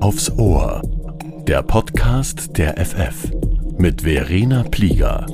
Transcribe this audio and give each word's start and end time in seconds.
Aufs 0.00 0.30
Ohr. 0.38 0.80
Der 1.46 1.62
Podcast 1.62 2.56
der 2.56 2.78
FF 2.82 3.30
mit 3.76 4.02
Verena 4.02 4.62
Plieger. 4.62 5.26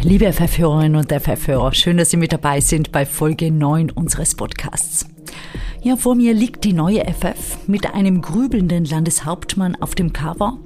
Liebe 0.00 0.32
FF-Hörerinnen 0.32 0.96
und 0.96 1.12
FF-Hörer, 1.12 1.74
schön, 1.74 1.98
dass 1.98 2.10
Sie 2.10 2.16
mit 2.16 2.32
dabei 2.32 2.60
sind 2.60 2.92
bei 2.92 3.04
Folge 3.04 3.50
9 3.50 3.90
unseres 3.90 4.34
Podcasts. 4.34 5.06
Ja, 5.82 5.96
vor 5.96 6.14
mir 6.14 6.32
liegt 6.32 6.64
die 6.64 6.72
neue 6.72 7.04
FF 7.04 7.66
mit 7.66 7.92
einem 7.92 8.22
grübelnden 8.22 8.86
Landeshauptmann 8.86 9.76
auf 9.76 9.94
dem 9.94 10.14
Cover 10.14 10.58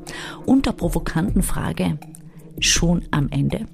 und 0.46 0.66
der 0.66 0.72
provokanten 0.72 1.42
Frage, 1.42 1.98
schon 2.60 3.02
am 3.10 3.28
Ende? 3.30 3.66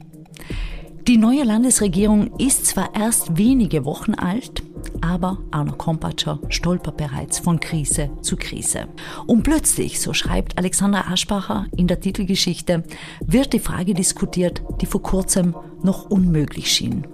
Die 1.06 1.18
neue 1.18 1.44
Landesregierung 1.44 2.34
ist 2.38 2.64
zwar 2.64 2.94
erst 2.94 3.36
wenige 3.36 3.84
Wochen 3.84 4.14
alt, 4.14 4.62
aber 5.02 5.36
Arno 5.50 5.74
Kompatscher 5.74 6.38
stolpert 6.48 6.96
bereits 6.96 7.38
von 7.38 7.60
Krise 7.60 8.08
zu 8.22 8.36
Krise. 8.36 8.88
Und 9.26 9.42
plötzlich, 9.42 10.00
so 10.00 10.14
schreibt 10.14 10.56
Alexandra 10.56 11.12
Aschbacher 11.12 11.66
in 11.76 11.88
der 11.88 12.00
Titelgeschichte, 12.00 12.84
wird 13.20 13.52
die 13.52 13.58
Frage 13.58 13.92
diskutiert, 13.92 14.62
die 14.80 14.86
vor 14.86 15.02
kurzem 15.02 15.54
noch 15.82 16.08
unmöglich 16.08 16.72
schien. 16.72 17.06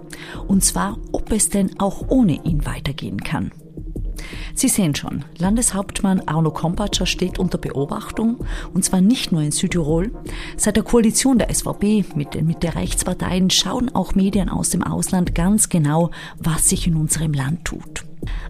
Und 0.47 0.63
zwar, 0.63 0.97
ob 1.11 1.29
es 1.33 1.49
denn 1.49 1.77
auch 1.77 2.07
ohne 2.07 2.45
ihn 2.45 2.65
weitergehen 2.65 3.19
kann. 3.19 3.51
Sie 4.61 4.67
sehen 4.67 4.93
schon, 4.93 5.25
Landeshauptmann 5.39 6.21
Arno 6.27 6.51
Kompatscher 6.51 7.07
steht 7.07 7.39
unter 7.39 7.57
Beobachtung, 7.57 8.45
und 8.75 8.85
zwar 8.85 9.01
nicht 9.01 9.31
nur 9.31 9.41
in 9.41 9.49
Südtirol. 9.49 10.11
Seit 10.55 10.75
der 10.75 10.83
Koalition 10.83 11.39
der 11.39 11.51
SVP 11.51 12.05
mit 12.13 12.35
den 12.35 12.45
Mitte-Rechtsparteien 12.45 13.49
schauen 13.49 13.89
auch 13.95 14.13
Medien 14.13 14.49
aus 14.49 14.69
dem 14.69 14.83
Ausland 14.83 15.33
ganz 15.33 15.69
genau, 15.69 16.11
was 16.37 16.69
sich 16.69 16.85
in 16.85 16.95
unserem 16.95 17.33
Land 17.33 17.65
tut. 17.65 18.03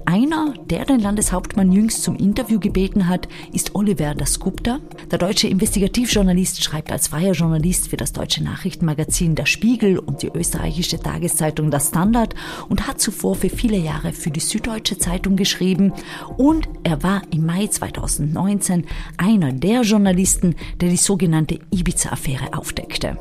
Einer, 0.05 0.53
der 0.69 0.85
den 0.85 0.99
Landeshauptmann 0.99 1.71
jüngst 1.71 2.03
zum 2.03 2.15
Interview 2.15 2.59
gebeten 2.59 3.07
hat, 3.07 3.27
ist 3.53 3.75
Oliver 3.75 4.15
Dasgupta. 4.15 4.79
Der 5.09 5.19
deutsche 5.19 5.47
Investigativjournalist 5.47 6.63
schreibt 6.63 6.91
als 6.91 7.07
freier 7.07 7.33
Journalist 7.33 7.89
für 7.89 7.97
das 7.97 8.11
deutsche 8.11 8.43
Nachrichtenmagazin 8.43 9.35
Der 9.35 9.45
Spiegel 9.45 9.99
und 9.99 10.21
die 10.21 10.31
österreichische 10.33 10.99
Tageszeitung 10.99 11.71
Der 11.71 11.79
Standard 11.79 12.35
und 12.67 12.87
hat 12.87 12.99
zuvor 12.99 13.35
für 13.35 13.49
viele 13.49 13.77
Jahre 13.77 14.13
für 14.13 14.31
die 14.31 14.39
Süddeutsche 14.39 14.97
Zeitung 14.97 15.35
geschrieben. 15.35 15.93
Und 16.37 16.67
er 16.83 17.03
war 17.03 17.21
im 17.31 17.45
Mai 17.45 17.67
2019 17.67 18.85
einer 19.17 19.53
der 19.53 19.81
Journalisten, 19.81 20.55
der 20.81 20.89
die 20.89 20.97
sogenannte 20.97 21.59
Ibiza-Affäre 21.71 22.53
aufdeckte. 22.57 23.17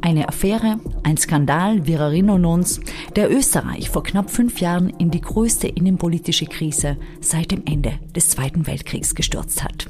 Eine 0.00 0.28
Affäre, 0.28 0.78
ein 1.02 1.16
Skandal, 1.16 1.86
wir 1.86 2.00
erinnern 2.00 2.44
uns, 2.44 2.80
der 3.16 3.30
Österreich 3.30 3.90
vor 3.90 4.02
knapp 4.02 4.30
fünf 4.30 4.60
Jahren 4.60 4.90
in 4.90 5.10
die 5.10 5.20
größte 5.20 5.68
innenpolitische 5.68 6.46
Krise 6.46 6.96
seit 7.20 7.50
dem 7.50 7.62
Ende 7.66 7.94
des 8.14 8.30
Zweiten 8.30 8.66
Weltkriegs 8.66 9.14
gestürzt 9.14 9.64
hat. 9.64 9.86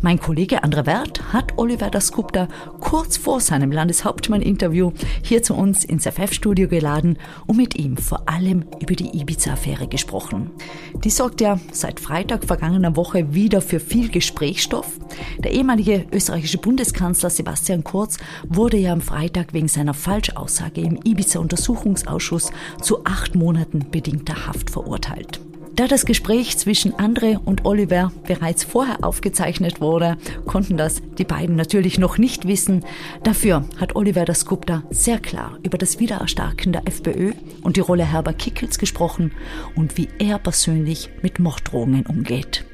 Mein 0.00 0.18
Kollege 0.18 0.62
Andre 0.64 0.86
Wert 0.86 1.32
hat 1.32 1.58
Oliver 1.58 1.90
Dasgupta 1.90 2.48
kurz 2.80 3.16
vor 3.16 3.40
seinem 3.40 3.72
Landeshauptmann-Interview 3.72 4.92
hier 5.22 5.42
zu 5.42 5.54
uns 5.54 5.84
ins 5.84 6.06
FF-Studio 6.06 6.68
geladen 6.68 7.18
und 7.46 7.56
mit 7.56 7.76
ihm 7.76 7.96
vor 7.96 8.28
allem 8.28 8.64
über 8.80 8.94
die 8.94 9.18
Ibiza-Affäre 9.18 9.88
gesprochen. 9.88 10.50
Die 11.04 11.10
sorgt 11.10 11.40
ja 11.40 11.58
seit 11.72 12.00
Freitag 12.00 12.44
vergangener 12.44 12.96
Woche 12.96 13.34
wieder 13.34 13.60
für 13.60 13.80
viel 13.80 14.08
Gesprächsstoff. 14.08 14.98
Der 15.38 15.52
ehemalige 15.52 16.06
österreichische 16.12 16.58
Bundeskanzler 16.58 17.30
Sebastian 17.30 17.84
Kurz 17.84 18.18
wurde 18.48 18.76
ja 18.76 18.92
am 18.92 19.00
Freitag 19.00 19.52
wegen 19.52 19.68
seiner 19.68 19.94
Falschaussage 19.94 20.80
im 20.80 20.98
Ibiza-Untersuchungsausschuss 21.04 22.50
zu 22.82 23.04
acht 23.04 23.34
Monaten 23.34 23.86
bedingter 23.90 24.46
Haft 24.46 24.70
verurteilt. 24.70 25.40
Da 25.80 25.86
das 25.86 26.04
Gespräch 26.04 26.58
zwischen 26.58 26.94
Andre 26.98 27.40
und 27.42 27.64
Oliver 27.64 28.12
bereits 28.26 28.64
vorher 28.64 29.02
aufgezeichnet 29.02 29.80
wurde, 29.80 30.18
konnten 30.44 30.76
das 30.76 31.00
die 31.16 31.24
beiden 31.24 31.56
natürlich 31.56 31.98
noch 31.98 32.18
nicht 32.18 32.46
wissen. 32.46 32.84
Dafür 33.22 33.64
hat 33.78 33.96
Oliver 33.96 34.26
das 34.26 34.44
Gupta 34.44 34.82
sehr 34.90 35.18
klar 35.18 35.58
über 35.62 35.78
das 35.78 35.98
Wiedererstarken 35.98 36.74
der 36.74 36.86
FPÖ 36.86 37.32
und 37.62 37.78
die 37.78 37.80
Rolle 37.80 38.04
Herbert 38.04 38.38
Kickels 38.38 38.78
gesprochen 38.78 39.32
und 39.74 39.96
wie 39.96 40.10
er 40.18 40.38
persönlich 40.38 41.08
mit 41.22 41.38
Morddrohungen 41.38 42.04
umgeht. 42.04 42.66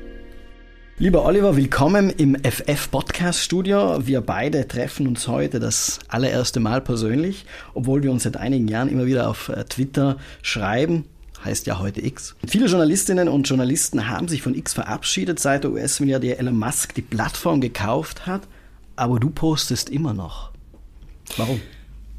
Lieber 0.99 1.25
Oliver, 1.25 1.57
willkommen 1.57 2.11
im 2.11 2.37
FF 2.43 2.91
Podcast 2.91 3.39
Studio. 3.39 4.05
Wir 4.05 4.21
beide 4.21 4.67
treffen 4.67 5.07
uns 5.07 5.29
heute 5.29 5.61
das 5.61 6.01
allererste 6.09 6.59
Mal 6.59 6.81
persönlich, 6.81 7.47
obwohl 7.73 8.03
wir 8.03 8.11
uns 8.11 8.25
seit 8.25 8.37
einigen 8.37 8.67
Jahren 8.67 8.89
immer 8.89 9.07
wieder 9.07 9.31
auf 9.31 9.49
äh, 9.49 9.63
Twitter 9.63 10.17
schreiben 10.43 11.05
heißt 11.45 11.67
ja 11.67 11.79
heute 11.79 12.05
X. 12.05 12.35
Viele 12.47 12.67
Journalistinnen 12.67 13.29
und 13.29 13.49
Journalisten 13.49 14.09
haben 14.09 14.29
sich 14.29 14.43
von 14.43 14.55
X 14.55 14.75
verabschiedet, 14.75 15.39
seit 15.39 15.65
der 15.65 15.73
US-Milliardär 15.73 16.39
Elon 16.39 16.59
Musk 16.59 16.95
die 16.95 17.03
Plattform 17.03 17.61
gekauft 17.61 18.27
hat. 18.27 18.43
Aber 18.97 19.21
du 19.21 19.31
postest 19.31 19.91
immer 19.91 20.15
noch. 20.15 20.51
Warum? 21.37 21.61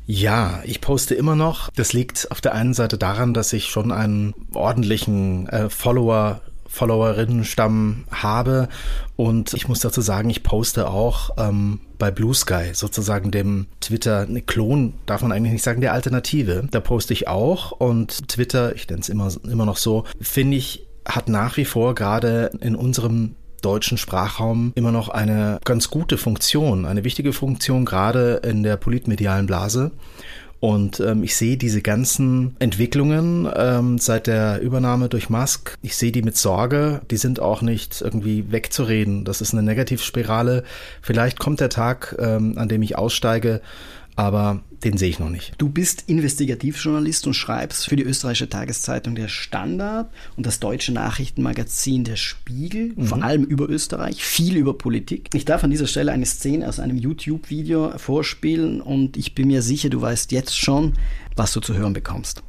Ja, 0.05 0.61
ich 0.63 0.79
poste 0.79 1.15
immer 1.15 1.35
noch. 1.35 1.69
Das 1.75 1.91
liegt 1.91 2.31
auf 2.31 2.39
der 2.39 2.53
einen 2.53 2.73
Seite 2.73 2.97
daran, 2.97 3.33
dass 3.33 3.51
ich 3.51 3.67
schon 3.67 3.91
einen 3.91 4.33
ordentlichen 4.53 5.49
äh, 5.49 5.69
Follower 5.69 6.41
Followerinnenstamm 6.67 8.05
habe. 8.11 8.69
Und 9.15 9.53
ich 9.53 9.67
muss 9.67 9.79
dazu 9.79 10.01
sagen, 10.01 10.29
ich 10.29 10.43
poste 10.43 10.89
auch 10.89 11.31
ähm, 11.37 11.79
bei 11.97 12.11
Blue 12.11 12.33
Sky, 12.33 12.71
sozusagen 12.73 13.31
dem 13.31 13.67
Twitter, 13.81 14.25
ne, 14.27 14.41
Klon 14.41 14.93
darf 15.05 15.21
man 15.21 15.31
eigentlich 15.31 15.53
nicht 15.53 15.63
sagen, 15.63 15.81
der 15.81 15.93
Alternative. 15.93 16.67
Da 16.71 16.79
poste 16.79 17.13
ich 17.13 17.27
auch 17.27 17.71
und 17.71 18.27
Twitter, 18.27 18.75
ich 18.75 18.87
nenne 18.89 19.01
es 19.01 19.09
immer, 19.09 19.31
immer 19.49 19.65
noch 19.65 19.77
so, 19.77 20.03
finde 20.21 20.57
ich, 20.57 20.87
hat 21.05 21.29
nach 21.29 21.57
wie 21.57 21.65
vor 21.65 21.95
gerade 21.95 22.51
in 22.59 22.75
unserem 22.75 23.35
deutschen 23.61 23.97
Sprachraum 23.97 24.71
immer 24.75 24.91
noch 24.91 25.09
eine 25.09 25.59
ganz 25.63 25.89
gute 25.89 26.17
Funktion, 26.17 26.85
eine 26.85 27.03
wichtige 27.03 27.33
Funktion, 27.33 27.85
gerade 27.85 28.41
in 28.43 28.63
der 28.63 28.77
politmedialen 28.77 29.47
Blase. 29.47 29.91
Und 30.59 30.99
ähm, 30.99 31.23
ich 31.23 31.35
sehe 31.35 31.55
diese 31.57 31.81
ganzen 31.81 32.55
Entwicklungen 32.59 33.47
ähm, 33.55 33.99
seit 33.99 34.27
der 34.27 34.59
Übernahme 34.61 35.07
durch 35.07 35.29
Musk, 35.29 35.77
ich 35.83 35.95
sehe 35.95 36.11
die 36.11 36.23
mit 36.23 36.35
Sorge. 36.35 37.01
Die 37.11 37.17
sind 37.17 37.39
auch 37.39 37.61
nicht 37.61 38.01
irgendwie 38.01 38.51
wegzureden. 38.51 39.23
Das 39.23 39.41
ist 39.41 39.53
eine 39.53 39.61
Negativspirale. 39.63 40.63
Vielleicht 41.01 41.39
kommt 41.39 41.59
der 41.59 41.69
Tag, 41.69 42.15
ähm, 42.19 42.57
an 42.57 42.69
dem 42.69 42.81
ich 42.81 42.97
aussteige 42.97 43.61
aber 44.17 44.61
den 44.83 44.97
sehe 44.97 45.09
ich 45.09 45.19
noch 45.19 45.29
nicht. 45.29 45.53
Du 45.57 45.69
bist 45.69 46.03
Investigativjournalist 46.07 47.25
und 47.27 47.33
schreibst 47.33 47.87
für 47.87 47.95
die 47.95 48.03
österreichische 48.03 48.49
Tageszeitung 48.49 49.15
Der 49.15 49.27
Standard 49.27 50.11
und 50.35 50.45
das 50.45 50.59
deutsche 50.59 50.91
Nachrichtenmagazin 50.91 52.03
Der 52.03 52.15
Spiegel, 52.15 52.93
mhm. 52.95 53.05
vor 53.05 53.23
allem 53.23 53.43
über 53.43 53.69
Österreich, 53.69 54.23
viel 54.23 54.57
über 54.57 54.77
Politik. 54.77 55.29
Ich 55.33 55.45
darf 55.45 55.63
an 55.63 55.71
dieser 55.71 55.87
Stelle 55.87 56.11
eine 56.11 56.25
Szene 56.25 56.67
aus 56.67 56.79
einem 56.79 56.97
YouTube-Video 56.97 57.97
vorspielen 57.97 58.81
und 58.81 59.17
ich 59.17 59.35
bin 59.35 59.47
mir 59.47 59.61
sicher, 59.61 59.89
du 59.89 60.01
weißt 60.01 60.31
jetzt 60.31 60.57
schon, 60.57 60.93
was 61.35 61.53
du 61.53 61.59
zu 61.59 61.75
hören 61.75 61.93
bekommst. 61.93 62.43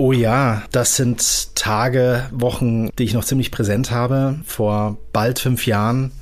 Oh 0.00 0.12
ja, 0.12 0.62
das 0.70 0.94
sind 0.94 1.56
Tage, 1.56 2.28
Wochen, 2.30 2.88
die 2.98 3.02
ich 3.02 3.14
noch 3.14 3.24
ziemlich 3.24 3.50
präsent 3.50 3.90
habe. 3.90 4.38
Vor 4.46 4.96
bald 5.12 5.40
fünf 5.40 5.66
Jahren 5.66 6.12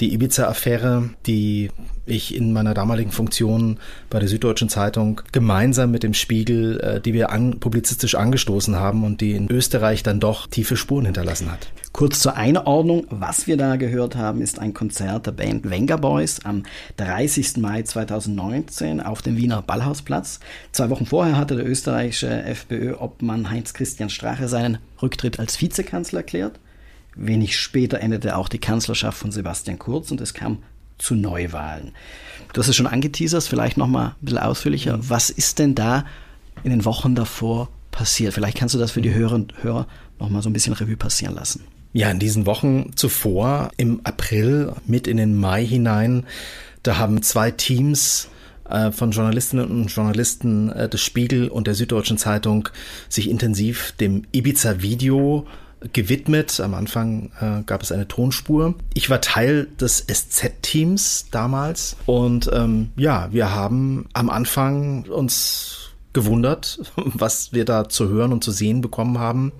die 0.00 0.12
Ibiza-Affäre, 0.12 1.08
die 1.26 1.70
ich 2.06 2.34
in 2.34 2.52
meiner 2.52 2.72
damaligen 2.72 3.12
Funktion 3.12 3.78
bei 4.08 4.18
der 4.18 4.28
Süddeutschen 4.28 4.68
Zeitung 4.68 5.20
gemeinsam 5.32 5.90
mit 5.90 6.02
dem 6.02 6.14
Spiegel, 6.14 6.80
äh, 6.80 7.00
die 7.00 7.12
wir 7.12 7.30
an, 7.30 7.58
publizistisch 7.60 8.14
angestoßen 8.14 8.76
haben 8.76 9.04
und 9.04 9.20
die 9.20 9.32
in 9.32 9.50
Österreich 9.50 10.02
dann 10.02 10.20
doch 10.20 10.46
tiefe 10.46 10.76
Spuren 10.76 11.04
hinterlassen 11.04 11.50
hat. 11.50 11.68
Kurz 11.92 12.20
zur 12.20 12.36
Einordnung, 12.36 13.06
was 13.10 13.46
wir 13.46 13.56
da 13.56 13.76
gehört 13.76 14.16
haben, 14.16 14.42
ist 14.42 14.58
ein 14.58 14.74
Konzert 14.74 15.26
der 15.26 15.32
Band 15.32 15.68
Venga 15.68 15.96
Boys 15.96 16.44
am 16.44 16.64
30. 16.98 17.56
Mai 17.56 17.82
2019 17.82 19.00
auf 19.00 19.22
dem 19.22 19.36
Wiener 19.36 19.62
Ballhausplatz. 19.62 20.40
Zwei 20.72 20.90
Wochen 20.90 21.06
vorher 21.06 21.36
hatte 21.36 21.56
der 21.56 21.66
österreichische 21.66 22.28
FPÖ-Obmann 22.28 23.50
Heinz-Christian 23.50 24.10
Strache 24.10 24.46
seinen 24.48 24.78
Rücktritt 25.00 25.38
als 25.38 25.60
Vizekanzler 25.60 26.20
erklärt. 26.20 26.60
Wenig 27.14 27.56
später 27.56 28.00
endete 28.00 28.36
auch 28.36 28.50
die 28.50 28.58
Kanzlerschaft 28.58 29.16
von 29.16 29.32
Sebastian 29.32 29.78
Kurz 29.78 30.10
und 30.10 30.20
es 30.20 30.34
kam 30.34 30.58
zu 30.98 31.14
Neuwahlen. 31.14 31.92
Du 32.52 32.60
hast 32.60 32.68
es 32.68 32.76
schon 32.76 32.86
angeteasert, 32.86 33.44
vielleicht 33.44 33.76
nochmal 33.76 34.08
ein 34.08 34.14
bisschen 34.24 34.38
ausführlicher. 34.38 34.96
Mhm. 34.96 35.08
Was 35.08 35.30
ist 35.30 35.58
denn 35.58 35.74
da 35.74 36.04
in 36.64 36.70
den 36.70 36.84
Wochen 36.84 37.14
davor 37.14 37.68
passiert? 37.90 38.34
Vielleicht 38.34 38.56
kannst 38.56 38.74
du 38.74 38.78
das 38.78 38.92
für 38.92 39.02
die 39.02 39.10
mhm. 39.10 39.14
Hörer 39.14 39.34
und 39.34 39.62
Hörer 39.62 39.86
nochmal 40.18 40.42
so 40.42 40.48
ein 40.48 40.52
bisschen 40.52 40.72
Revue 40.72 40.96
passieren 40.96 41.34
lassen. 41.34 41.64
Ja, 41.92 42.10
in 42.10 42.18
diesen 42.18 42.46
Wochen 42.46 42.92
zuvor, 42.94 43.70
im 43.76 44.00
April, 44.04 44.72
mit 44.86 45.06
in 45.06 45.16
den 45.16 45.36
Mai 45.36 45.64
hinein, 45.64 46.24
da 46.82 46.98
haben 46.98 47.22
zwei 47.22 47.50
Teams 47.50 48.28
äh, 48.68 48.92
von 48.92 49.12
Journalistinnen 49.12 49.66
und 49.66 49.86
Journalisten 49.88 50.70
äh, 50.70 50.88
des 50.88 51.00
Spiegel 51.00 51.48
und 51.48 51.66
der 51.66 51.74
Süddeutschen 51.74 52.18
Zeitung 52.18 52.68
sich 53.08 53.30
intensiv 53.30 53.92
dem 53.92 54.24
Ibiza-Video 54.32 55.46
gewidmet. 55.92 56.60
Am 56.60 56.74
Anfang 56.74 57.30
äh, 57.40 57.62
gab 57.64 57.82
es 57.82 57.92
eine 57.92 58.08
Tonspur. 58.08 58.74
Ich 58.94 59.10
war 59.10 59.20
Teil 59.20 59.66
des 59.80 60.06
SZ-Teams 60.06 61.26
damals 61.30 61.96
und 62.06 62.50
ähm, 62.52 62.90
ja, 62.96 63.28
wir 63.32 63.54
haben 63.54 64.06
am 64.12 64.30
Anfang 64.30 65.04
uns 65.04 65.90
gewundert, 66.12 66.80
was 66.96 67.52
wir 67.52 67.64
da 67.64 67.88
zu 67.88 68.08
hören 68.08 68.32
und 68.32 68.42
zu 68.42 68.50
sehen 68.50 68.80
bekommen 68.80 69.18
haben. 69.18 69.52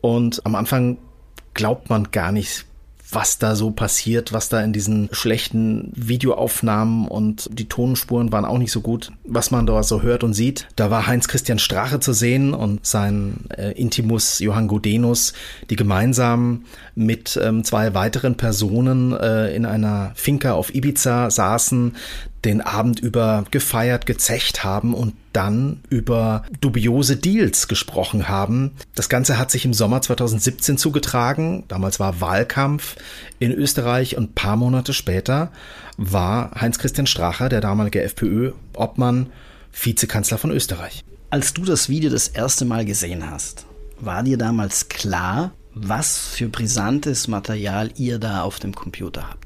Und 0.00 0.44
am 0.44 0.54
Anfang 0.54 0.98
glaubt 1.54 1.90
man 1.90 2.10
gar 2.10 2.32
nicht, 2.32 2.66
was 3.10 3.38
da 3.38 3.54
so 3.54 3.70
passiert, 3.70 4.32
was 4.32 4.48
da 4.48 4.60
in 4.60 4.72
diesen 4.72 5.08
schlechten 5.12 5.92
Videoaufnahmen 5.94 7.06
und 7.06 7.48
die 7.52 7.68
Tonspuren 7.68 8.32
waren 8.32 8.44
auch 8.44 8.58
nicht 8.58 8.72
so 8.72 8.80
gut, 8.80 9.12
was 9.24 9.50
man 9.50 9.66
da 9.66 9.82
so 9.82 10.02
hört 10.02 10.24
und 10.24 10.34
sieht. 10.34 10.66
Da 10.76 10.90
war 10.90 11.06
Heinz 11.06 11.28
Christian 11.28 11.58
Strache 11.58 12.00
zu 12.00 12.12
sehen 12.12 12.52
und 12.52 12.84
sein 12.84 13.44
äh, 13.56 13.72
Intimus 13.72 14.40
Johann 14.40 14.68
Godenus, 14.68 15.34
die 15.70 15.76
gemeinsam 15.76 16.64
mit 16.94 17.38
ähm, 17.42 17.62
zwei 17.64 17.94
weiteren 17.94 18.36
Personen 18.36 19.12
äh, 19.12 19.54
in 19.54 19.66
einer 19.66 20.12
Finca 20.14 20.52
auf 20.52 20.74
Ibiza 20.74 21.30
saßen, 21.30 21.94
den 22.46 22.60
Abend 22.60 23.00
über 23.00 23.44
gefeiert, 23.50 24.06
gezecht 24.06 24.64
haben 24.64 24.94
und 24.94 25.14
dann 25.32 25.80
über 25.90 26.44
dubiose 26.60 27.16
Deals 27.16 27.68
gesprochen 27.68 28.28
haben. 28.28 28.72
Das 28.94 29.08
Ganze 29.08 29.38
hat 29.38 29.50
sich 29.50 29.64
im 29.64 29.74
Sommer 29.74 30.00
2017 30.00 30.78
zugetragen. 30.78 31.64
Damals 31.68 32.00
war 32.00 32.20
Wahlkampf 32.20 32.96
in 33.38 33.52
Österreich 33.52 34.16
und 34.16 34.34
paar 34.34 34.56
Monate 34.56 34.94
später 34.94 35.50
war 35.96 36.52
Heinz-Christian 36.58 37.06
Stracher, 37.06 37.48
der 37.48 37.60
damalige 37.60 38.02
FPÖ-Obmann, 38.02 39.26
Vizekanzler 39.72 40.38
von 40.38 40.52
Österreich. 40.52 41.04
Als 41.30 41.52
du 41.52 41.64
das 41.64 41.88
Video 41.88 42.10
das 42.10 42.28
erste 42.28 42.64
Mal 42.64 42.84
gesehen 42.84 43.28
hast, 43.28 43.66
war 43.98 44.22
dir 44.22 44.38
damals 44.38 44.88
klar, 44.88 45.52
was 45.74 46.16
für 46.28 46.48
brisantes 46.48 47.28
Material 47.28 47.90
ihr 47.96 48.18
da 48.18 48.42
auf 48.42 48.60
dem 48.60 48.74
Computer 48.74 49.28
habt? 49.28 49.45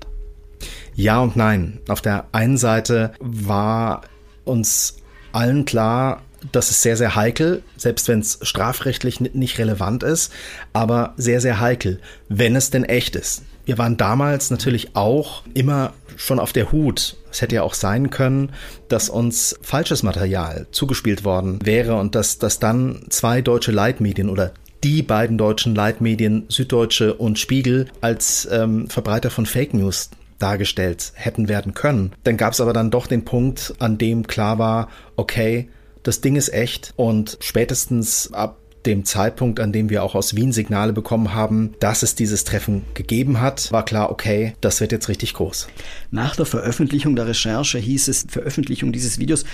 Ja 0.95 1.21
und 1.21 1.37
nein. 1.37 1.81
Auf 1.89 2.01
der 2.01 2.27
einen 2.33 2.59
Seite 2.59 3.13
war 3.21 4.03
uns 4.45 4.97
allen 5.33 5.65
klar, 5.65 6.23
das 6.53 6.71
ist 6.71 6.83
sehr, 6.83 6.97
sehr 6.97 7.17
heikel, 7.17 7.63
selbst 7.77 8.09
wenn 8.09 8.21
es 8.21 8.39
strafrechtlich 8.43 9.21
nicht 9.21 9.59
relevant 9.59 10.03
ist, 10.03 10.33
aber 10.73 11.15
sehr, 11.17 11.41
sehr 11.41 11.61
heikel, 11.61 12.01
wenn 12.29 12.57
es 12.57 12.71
denn 12.71 12.85
echt 12.85 13.17
ist. 13.17 13.43
Wir 13.67 13.79
waren 13.79 13.97
damals 13.97 14.51
natürlich 14.51 14.97
auch 14.97 15.43
immer 15.55 15.93
schon 16.17 16.39
auf 16.39 16.53
der 16.53 16.73
Hut. 16.73 17.17
Es 17.31 17.41
hätte 17.41 17.57
ja 17.57 17.63
auch 17.63 17.75
sein 17.75 18.11
können, 18.11 18.53
dass 18.89 19.09
uns 19.09 19.59
falsches 19.63 20.03
Material 20.03 20.67
zugespielt 20.71 21.25
worden 21.25 21.59
wäre 21.65 21.97
und 21.97 22.15
dass, 22.15 22.39
dass 22.39 22.59
dann 22.59 23.05
zwei 23.11 23.43
deutsche 23.43 23.73
Leitmedien 23.73 24.29
oder 24.29 24.53
die 24.83 25.03
beiden 25.03 25.37
deutschen 25.37 25.75
Leitmedien 25.75 26.47
Süddeutsche 26.49 27.15
und 27.15 27.39
Spiegel 27.39 27.87
als 28.01 28.49
ähm, 28.51 28.89
Verbreiter 28.89 29.31
von 29.31 29.47
Fake 29.47 29.75
News 29.75 30.11
dargestellt 30.41 31.13
hätten 31.15 31.49
werden 31.49 31.75
können. 31.75 32.13
Dann 32.25 32.37
gab 32.37 32.53
es 32.53 32.61
aber 32.61 32.73
dann 32.73 32.91
doch 32.91 33.07
den 33.07 33.25
Punkt, 33.25 33.75
an 33.79 33.99
dem 33.99 34.27
klar 34.27 34.59
war, 34.59 34.89
okay, 35.17 35.69
das 36.03 36.21
Ding 36.21 36.37
ist 36.37 36.53
echt 36.53 36.93
und 36.97 37.39
spätestens 37.41 38.33
ab 38.33 38.57
dem 38.87 39.05
Zeitpunkt, 39.05 39.61
an 39.61 39.73
dem 39.73 39.91
wir 39.91 40.03
auch 40.03 40.15
aus 40.15 40.35
Wien 40.35 40.53
Signale 40.53 40.93
bekommen 40.93 41.35
haben, 41.35 41.75
dass 41.81 42.03
es 42.03 42.15
dieses 42.15 42.45
Treffen 42.45 42.83
gegeben 42.95 43.41
hat, 43.41 43.71
war 43.73 43.85
klar, 43.85 44.11
okay, 44.11 44.55
das 44.61 44.81
wird 44.81 44.93
jetzt 44.93 45.09
richtig 45.09 45.35
groß. 45.35 45.69
Nach 46.11 46.35
der 46.37 46.47
Veröffentlichung 46.47 47.17
der 47.17 47.27
Recherche 47.27 47.79
hieß 47.79 48.09
es, 48.09 48.27
Veröffentlichung 48.29 48.93
dieses 48.93 49.19
Videos 49.19 49.45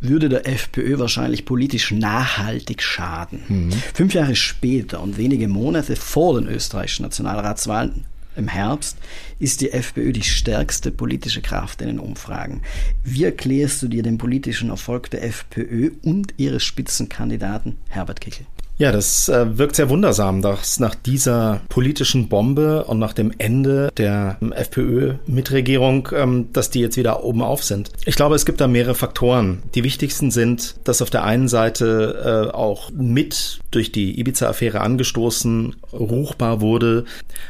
würde 0.00 0.28
der 0.28 0.46
FPÖ 0.46 0.98
wahrscheinlich 0.98 1.44
politisch 1.44 1.90
nachhaltig 1.90 2.82
schaden. 2.82 3.42
Mhm. 3.48 3.72
Fünf 3.94 4.14
Jahre 4.14 4.36
später 4.36 5.02
und 5.02 5.18
wenige 5.18 5.48
Monate 5.48 5.96
vor 5.96 6.38
den 6.38 6.48
österreichischen 6.48 7.02
Nationalratswahlen 7.02 8.04
im 8.36 8.48
Herbst 8.48 8.98
ist 9.38 9.60
die 9.60 9.72
FPÖ 9.72 10.12
die 10.12 10.22
stärkste 10.22 10.90
politische 10.90 11.42
Kraft 11.42 11.80
in 11.80 11.88
den 11.88 11.98
Umfragen. 11.98 12.62
Wie 13.04 13.24
erklärst 13.24 13.82
du 13.82 13.88
dir 13.88 14.02
den 14.02 14.18
politischen 14.18 14.70
Erfolg 14.70 15.10
der 15.10 15.24
FPÖ 15.24 15.90
und 16.02 16.34
ihres 16.36 16.64
Spitzenkandidaten 16.64 17.76
Herbert 17.88 18.20
Kickl? 18.20 18.46
Ja, 18.78 18.92
das 18.92 19.30
äh, 19.30 19.56
wirkt 19.56 19.76
sehr 19.76 19.88
wundersam, 19.88 20.42
dass 20.42 20.80
nach 20.80 20.94
dieser 20.94 21.62
politischen 21.70 22.28
Bombe 22.28 22.84
und 22.84 22.98
nach 22.98 23.14
dem 23.14 23.32
Ende 23.38 23.90
der 23.96 24.36
ähm, 24.42 24.52
FPÖ-Mitregierung, 24.52 26.10
ähm, 26.12 26.52
dass 26.52 26.68
die 26.68 26.80
jetzt 26.80 26.98
wieder 26.98 27.24
oben 27.24 27.40
auf 27.40 27.64
sind. 27.64 27.90
Ich 28.04 28.16
glaube, 28.16 28.34
es 28.34 28.44
gibt 28.44 28.60
da 28.60 28.68
mehrere 28.68 28.94
Faktoren. 28.94 29.62
Die 29.74 29.82
wichtigsten 29.82 30.30
sind, 30.30 30.74
dass 30.84 31.00
auf 31.00 31.08
der 31.08 31.24
einen 31.24 31.48
Seite 31.48 32.50
äh, 32.52 32.54
auch 32.54 32.90
mit 32.90 33.60
durch 33.70 33.92
die 33.92 34.20
Ibiza-Affäre 34.20 34.82
angestoßen 34.82 35.76
ruchbar 35.94 36.60
wurde, 36.60 37.06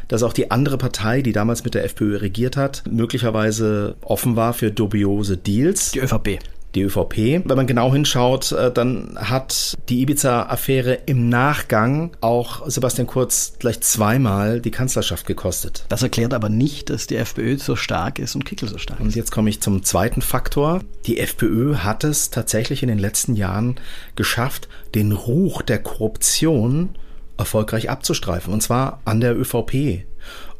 dass 0.07 0.23
auch 0.23 0.33
die 0.33 0.53
andere 0.53 0.79
Partei, 0.79 1.23
die 1.23 1.33
damals 1.33 1.65
mit 1.65 1.75
der 1.75 1.85
FPÖ 1.85 2.19
regiert 2.19 2.57
hat, 2.57 2.85
möglicherweise 2.89 3.97
offen 4.03 4.37
war 4.37 4.53
für 4.53 4.71
dubiose 4.71 5.37
Deals. 5.37 5.91
Die 5.91 6.01
ÖVP 6.01 6.39
die 6.75 6.83
ÖVP. 6.83 7.43
Wenn 7.45 7.57
man 7.57 7.67
genau 7.67 7.93
hinschaut, 7.93 8.53
äh, 8.53 8.71
dann 8.71 9.17
hat 9.17 9.75
die 9.89 10.03
Ibiza-Affäre 10.03 10.99
im 11.07 11.29
Nachgang 11.29 12.17
auch 12.21 12.69
Sebastian 12.69 13.07
Kurz 13.07 13.55
gleich 13.59 13.81
zweimal 13.81 14.61
die 14.61 14.71
Kanzlerschaft 14.71 15.27
gekostet. 15.27 15.85
Das 15.89 16.03
erklärt 16.03 16.35
aber 16.35 16.49
nicht, 16.49 16.91
dass 16.91 17.07
die 17.07 17.17
FPÖ 17.17 17.57
so 17.59 17.77
stark 17.77 18.19
ist 18.19 18.35
und 18.35 18.45
Kickel 18.45 18.69
so 18.69 18.79
stark 18.79 19.01
ist. 19.01 19.05
Und 19.05 19.17
jetzt 19.17 19.33
komme 19.33 19.49
ich 19.49 19.61
zum 19.61 19.83
zweiten 19.85 20.23
Faktor. 20.23 20.81
Die 21.07 21.19
FPÖ 21.19 21.77
hat 21.77 22.05
es 22.05 22.31
tatsächlich 22.31 22.83
in 22.83 22.89
den 22.89 22.99
letzten 22.99 23.37
Jahren 23.37 23.77
geschafft, 24.15 24.69
den 24.95 25.13
Ruch 25.13 25.63
der 25.63 25.79
Korruption 25.79 26.91
erfolgreich 27.39 27.91
abzustreifen. 27.91 28.53
Und 28.53 28.63
zwar 28.63 29.01
an 29.05 29.21
der 29.21 29.39
ÖVP. 29.39 30.05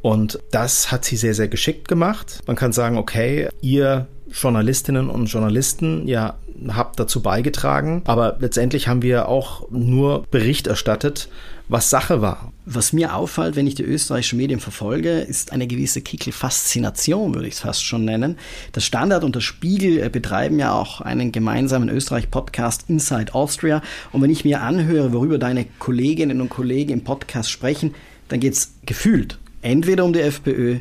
Und 0.03 0.39
das 0.51 0.93
hat 0.93 1.05
sie 1.05 1.17
sehr, 1.17 1.35
sehr 1.35 1.49
geschickt 1.49 1.89
gemacht. 1.89 2.41
Man 2.47 2.57
kann 2.57 2.73
sagen, 2.73 2.97
okay, 2.97 3.49
ihr 3.61 4.07
Journalistinnen 4.33 5.09
und 5.09 5.27
Journalisten 5.27 6.07
ja 6.07 6.35
habt 6.69 6.99
dazu 6.99 7.23
beigetragen, 7.23 8.03
aber 8.07 8.37
letztendlich 8.41 8.89
haben 8.89 9.03
wir 9.03 9.29
auch 9.29 9.71
nur 9.71 10.25
Bericht 10.31 10.67
erstattet, 10.67 11.29
was 11.69 11.91
Sache 11.91 12.23
war. 12.23 12.53
Was 12.65 12.93
mir 12.93 13.15
auffällt, 13.15 13.57
wenn 13.57 13.67
ich 13.67 13.75
die 13.75 13.83
österreichischen 13.83 14.39
Medien 14.39 14.61
verfolge, 14.61 15.19
ist 15.19 15.53
eine 15.53 15.67
gewisse 15.67 16.01
Kickel-Faszination, 16.01 17.35
würde 17.35 17.49
ich 17.49 17.55
es 17.55 17.61
fast 17.61 17.85
schon 17.85 18.05
nennen. 18.05 18.39
Das 18.73 18.85
Standard 18.85 19.25
und 19.25 19.35
der 19.35 19.41
Spiegel 19.41 19.99
äh, 19.99 20.09
betreiben 20.09 20.59
ja 20.59 20.73
auch 20.73 21.01
einen 21.01 21.33
gemeinsamen 21.33 21.89
Österreich-Podcast 21.89 22.85
Inside 22.89 23.35
Austria. 23.35 23.83
Und 24.13 24.23
wenn 24.23 24.31
ich 24.31 24.45
mir 24.45 24.63
anhöre, 24.63 25.13
worüber 25.13 25.39
deine 25.39 25.67
Kolleginnen 25.79 26.41
und 26.41 26.51
Kollegen 26.51 26.93
im 26.93 27.05
Podcast 27.05 27.51
sprechen, 27.51 27.95
dann 28.29 28.41
geht 28.41 28.55
es 28.55 28.75
gefühlt 28.87 29.39
entweder 29.67 30.05
um 30.05 30.13
die 30.13 30.21
FPÖ 30.21 30.79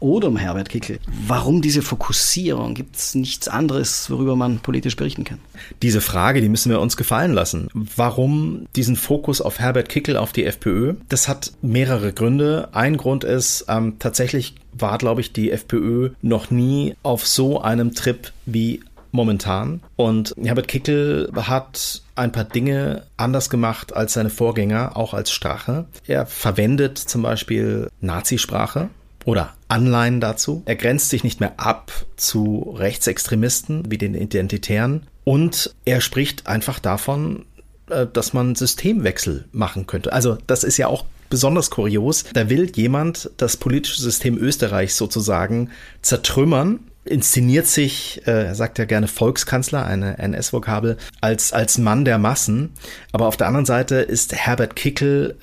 oder 0.00 0.28
um 0.28 0.36
Herbert 0.36 0.68
Kickel. 0.68 0.98
Warum 1.26 1.62
diese 1.62 1.82
Fokussierung? 1.82 2.74
Gibt 2.74 2.96
es 2.96 3.14
nichts 3.14 3.48
anderes, 3.48 4.10
worüber 4.10 4.36
man 4.36 4.58
politisch 4.60 4.96
berichten 4.96 5.24
kann? 5.24 5.38
Diese 5.82 6.00
Frage, 6.00 6.40
die 6.40 6.48
müssen 6.48 6.70
wir 6.70 6.80
uns 6.80 6.96
gefallen 6.96 7.32
lassen. 7.32 7.68
Warum 7.74 8.66
diesen 8.76 8.96
Fokus 8.96 9.40
auf 9.40 9.58
Herbert 9.58 9.88
Kickel, 9.88 10.16
auf 10.16 10.32
die 10.32 10.44
FPÖ? 10.44 10.94
Das 11.08 11.28
hat 11.28 11.52
mehrere 11.62 12.12
Gründe. 12.12 12.68
Ein 12.72 12.96
Grund 12.96 13.24
ist, 13.24 13.66
ähm, 13.68 13.96
tatsächlich 13.98 14.54
war, 14.72 14.98
glaube 14.98 15.20
ich, 15.20 15.32
die 15.32 15.50
FPÖ 15.50 16.10
noch 16.22 16.50
nie 16.50 16.94
auf 17.02 17.26
so 17.26 17.60
einem 17.60 17.94
Trip 17.94 18.32
wie 18.46 18.80
momentan. 19.10 19.80
Und 19.96 20.34
Herbert 20.40 20.68
Kickel 20.68 21.30
hat 21.34 22.02
ein 22.14 22.32
paar 22.32 22.44
Dinge 22.44 23.04
anders 23.16 23.48
gemacht 23.48 23.94
als 23.94 24.12
seine 24.12 24.30
Vorgänger, 24.30 24.96
auch 24.96 25.14
als 25.14 25.30
Strache. 25.30 25.86
Er 26.06 26.26
verwendet 26.26 26.98
zum 26.98 27.22
Beispiel 27.22 27.90
Nazisprache 28.00 28.90
oder 29.28 29.52
Anleihen 29.68 30.22
dazu. 30.22 30.62
Er 30.64 30.74
grenzt 30.74 31.10
sich 31.10 31.22
nicht 31.22 31.38
mehr 31.38 31.60
ab 31.60 31.92
zu 32.16 32.74
Rechtsextremisten 32.78 33.90
wie 33.90 33.98
den 33.98 34.14
Identitären 34.14 35.02
und 35.24 35.74
er 35.84 36.00
spricht 36.00 36.46
einfach 36.46 36.78
davon, 36.78 37.44
äh, 37.90 38.06
dass 38.10 38.32
man 38.32 38.54
Systemwechsel 38.54 39.44
machen 39.52 39.86
könnte. 39.86 40.14
Also 40.14 40.38
das 40.46 40.64
ist 40.64 40.78
ja 40.78 40.86
auch 40.86 41.04
besonders 41.28 41.68
kurios. 41.68 42.24
Da 42.32 42.48
will 42.48 42.72
jemand 42.74 43.30
das 43.36 43.58
politische 43.58 44.00
System 44.00 44.38
Österreichs 44.38 44.96
sozusagen 44.96 45.70
zertrümmern 46.00 46.80
inszeniert 47.04 47.66
sich, 47.66 48.20
äh, 48.26 48.46
er 48.46 48.54
sagt 48.54 48.78
ja 48.78 48.84
gerne 48.84 49.08
Volkskanzler, 49.08 49.86
eine 49.86 50.18
NS-Vokabel, 50.18 50.98
als, 51.22 51.54
als 51.54 51.78
Mann 51.78 52.04
der 52.04 52.18
Massen. 52.18 52.70
Aber 53.12 53.26
auf 53.26 53.36
der 53.38 53.46
anderen 53.46 53.64
Seite 53.64 53.96
ist 53.96 54.34
Herbert 54.34 54.76
Kickel 54.76 55.36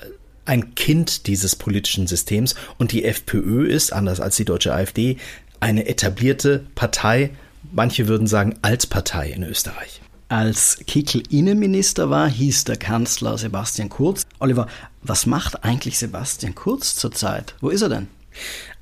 ein 0.46 0.74
Kind 0.74 1.26
dieses 1.26 1.56
politischen 1.56 2.06
Systems 2.06 2.54
und 2.78 2.92
die 2.92 3.04
FPÖ 3.04 3.66
ist, 3.66 3.92
anders 3.92 4.20
als 4.20 4.36
die 4.36 4.44
deutsche 4.44 4.72
AfD, 4.74 5.18
eine 5.60 5.86
etablierte 5.86 6.66
Partei, 6.74 7.30
manche 7.72 8.08
würden 8.08 8.26
sagen 8.26 8.56
Altpartei 8.62 9.30
in 9.30 9.42
Österreich. 9.42 10.00
Als 10.28 10.78
Kickel 10.86 11.22
Innenminister 11.30 12.10
war, 12.10 12.28
hieß 12.28 12.64
der 12.64 12.76
Kanzler 12.76 13.38
Sebastian 13.38 13.88
Kurz. 13.88 14.26
Oliver, 14.40 14.66
was 15.02 15.24
macht 15.24 15.62
eigentlich 15.64 15.98
Sebastian 15.98 16.54
Kurz 16.54 16.96
zurzeit? 16.96 17.54
Wo 17.60 17.68
ist 17.68 17.82
er 17.82 17.88
denn? 17.88 18.08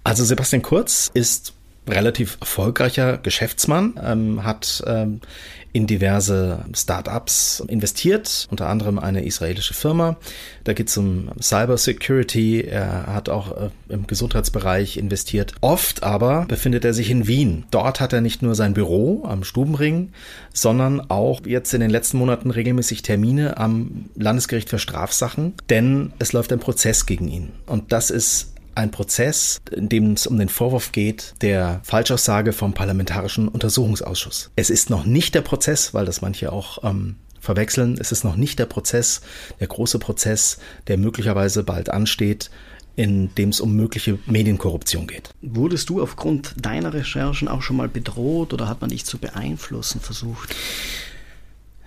Also 0.04 0.24
Sebastian 0.24 0.62
Kurz 0.62 1.10
ist 1.12 1.52
relativ 1.86 2.38
erfolgreicher 2.40 3.18
Geschäftsmann, 3.18 4.00
ähm, 4.02 4.44
hat 4.44 4.82
ähm, 4.86 5.20
in 5.74 5.88
diverse 5.88 6.64
Startups 6.72 7.62
investiert, 7.66 8.46
unter 8.48 8.68
anderem 8.68 9.00
eine 9.00 9.24
israelische 9.26 9.74
Firma. 9.74 10.16
Da 10.62 10.72
geht 10.72 10.88
es 10.88 10.96
um 10.96 11.32
Cyber 11.42 11.76
Security. 11.76 12.60
Er 12.60 13.06
hat 13.08 13.28
auch 13.28 13.50
äh, 13.56 13.70
im 13.88 14.06
Gesundheitsbereich 14.06 14.96
investiert. 14.96 15.52
Oft 15.60 16.04
aber 16.04 16.44
befindet 16.46 16.84
er 16.84 16.94
sich 16.94 17.10
in 17.10 17.26
Wien. 17.26 17.64
Dort 17.72 17.98
hat 17.98 18.12
er 18.12 18.20
nicht 18.20 18.40
nur 18.40 18.54
sein 18.54 18.72
Büro 18.72 19.24
am 19.26 19.42
Stubenring, 19.42 20.12
sondern 20.52 21.10
auch 21.10 21.44
jetzt 21.44 21.74
in 21.74 21.80
den 21.80 21.90
letzten 21.90 22.18
Monaten 22.18 22.52
regelmäßig 22.52 23.02
Termine 23.02 23.56
am 23.56 24.10
Landesgericht 24.14 24.70
für 24.70 24.78
Strafsachen, 24.78 25.54
denn 25.70 26.12
es 26.20 26.32
läuft 26.32 26.52
ein 26.52 26.60
Prozess 26.60 27.04
gegen 27.04 27.26
ihn. 27.26 27.50
Und 27.66 27.90
das 27.90 28.10
ist 28.10 28.53
ein 28.74 28.90
Prozess, 28.90 29.60
in 29.70 29.88
dem 29.88 30.12
es 30.12 30.26
um 30.26 30.38
den 30.38 30.48
Vorwurf 30.48 30.92
geht 30.92 31.34
der 31.40 31.80
Falschaussage 31.84 32.52
vom 32.52 32.74
Parlamentarischen 32.74 33.48
Untersuchungsausschuss. 33.48 34.50
Es 34.56 34.70
ist 34.70 34.90
noch 34.90 35.04
nicht 35.04 35.34
der 35.34 35.42
Prozess, 35.42 35.94
weil 35.94 36.06
das 36.06 36.22
manche 36.22 36.52
auch 36.52 36.84
ähm, 36.84 37.16
verwechseln. 37.40 37.96
Es 38.00 38.12
ist 38.12 38.24
noch 38.24 38.36
nicht 38.36 38.58
der 38.58 38.66
Prozess, 38.66 39.20
der 39.60 39.68
große 39.68 39.98
Prozess, 39.98 40.58
der 40.88 40.98
möglicherweise 40.98 41.62
bald 41.62 41.90
ansteht, 41.90 42.50
in 42.96 43.34
dem 43.34 43.48
es 43.48 43.60
um 43.60 43.74
mögliche 43.74 44.18
Medienkorruption 44.26 45.06
geht. 45.06 45.30
Wurdest 45.42 45.88
du 45.90 46.02
aufgrund 46.02 46.54
deiner 46.56 46.94
Recherchen 46.94 47.48
auch 47.48 47.62
schon 47.62 47.76
mal 47.76 47.88
bedroht 47.88 48.52
oder 48.52 48.68
hat 48.68 48.80
man 48.80 48.90
dich 48.90 49.04
zu 49.04 49.18
beeinflussen 49.18 50.00
versucht? 50.00 50.54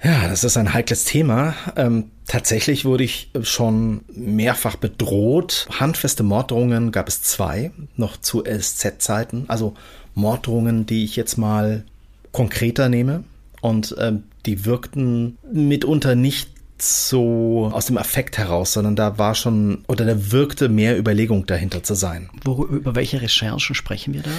Ja, 0.04 0.28
das 0.28 0.44
ist 0.44 0.58
ein 0.58 0.74
heikles 0.74 1.06
Thema. 1.06 1.56
Ähm, 1.76 2.12
tatsächlich 2.28 2.86
wurde 2.86 3.04
ich 3.04 3.32
schon 3.42 4.02
mehrfach 4.14 4.76
bedroht. 4.76 5.68
Handfeste 5.80 6.24
Morddrohungen 6.24 6.92
gab 6.92 7.08
es 7.08 7.22
zwei, 7.22 7.72
noch 7.96 8.18
zu 8.18 8.44
SZ-Zeiten. 8.44 9.46
Also 9.48 9.74
Morddrohungen, 10.14 10.86
die 10.86 11.04
ich 11.04 11.16
jetzt 11.16 11.38
mal 11.38 11.84
konkreter 12.32 12.90
nehme. 12.90 13.24
Und 13.62 13.96
ähm, 14.00 14.24
die 14.46 14.66
wirkten 14.66 15.38
mitunter 15.52 16.16
nicht 16.16 16.50
so 16.80 17.72
aus 17.74 17.88
dem 17.88 17.98
Affekt 17.98 18.38
heraus, 18.38 18.74
sondern 18.74 18.96
da 18.96 19.18
war 19.18 19.34
schon 19.34 19.84
oder 19.88 20.06
da 20.06 20.32
wirkte 20.32 20.70
mehr 20.70 20.98
Überlegung 20.98 21.46
dahinter 21.48 21.82
zu 21.82 21.96
sein. 21.96 22.30
Wo, 22.44 22.66
über 22.66 22.96
welche 22.96 23.22
Recherchen 23.22 23.74
sprechen 23.74 24.14
wir 24.14 24.22
da? 24.22 24.30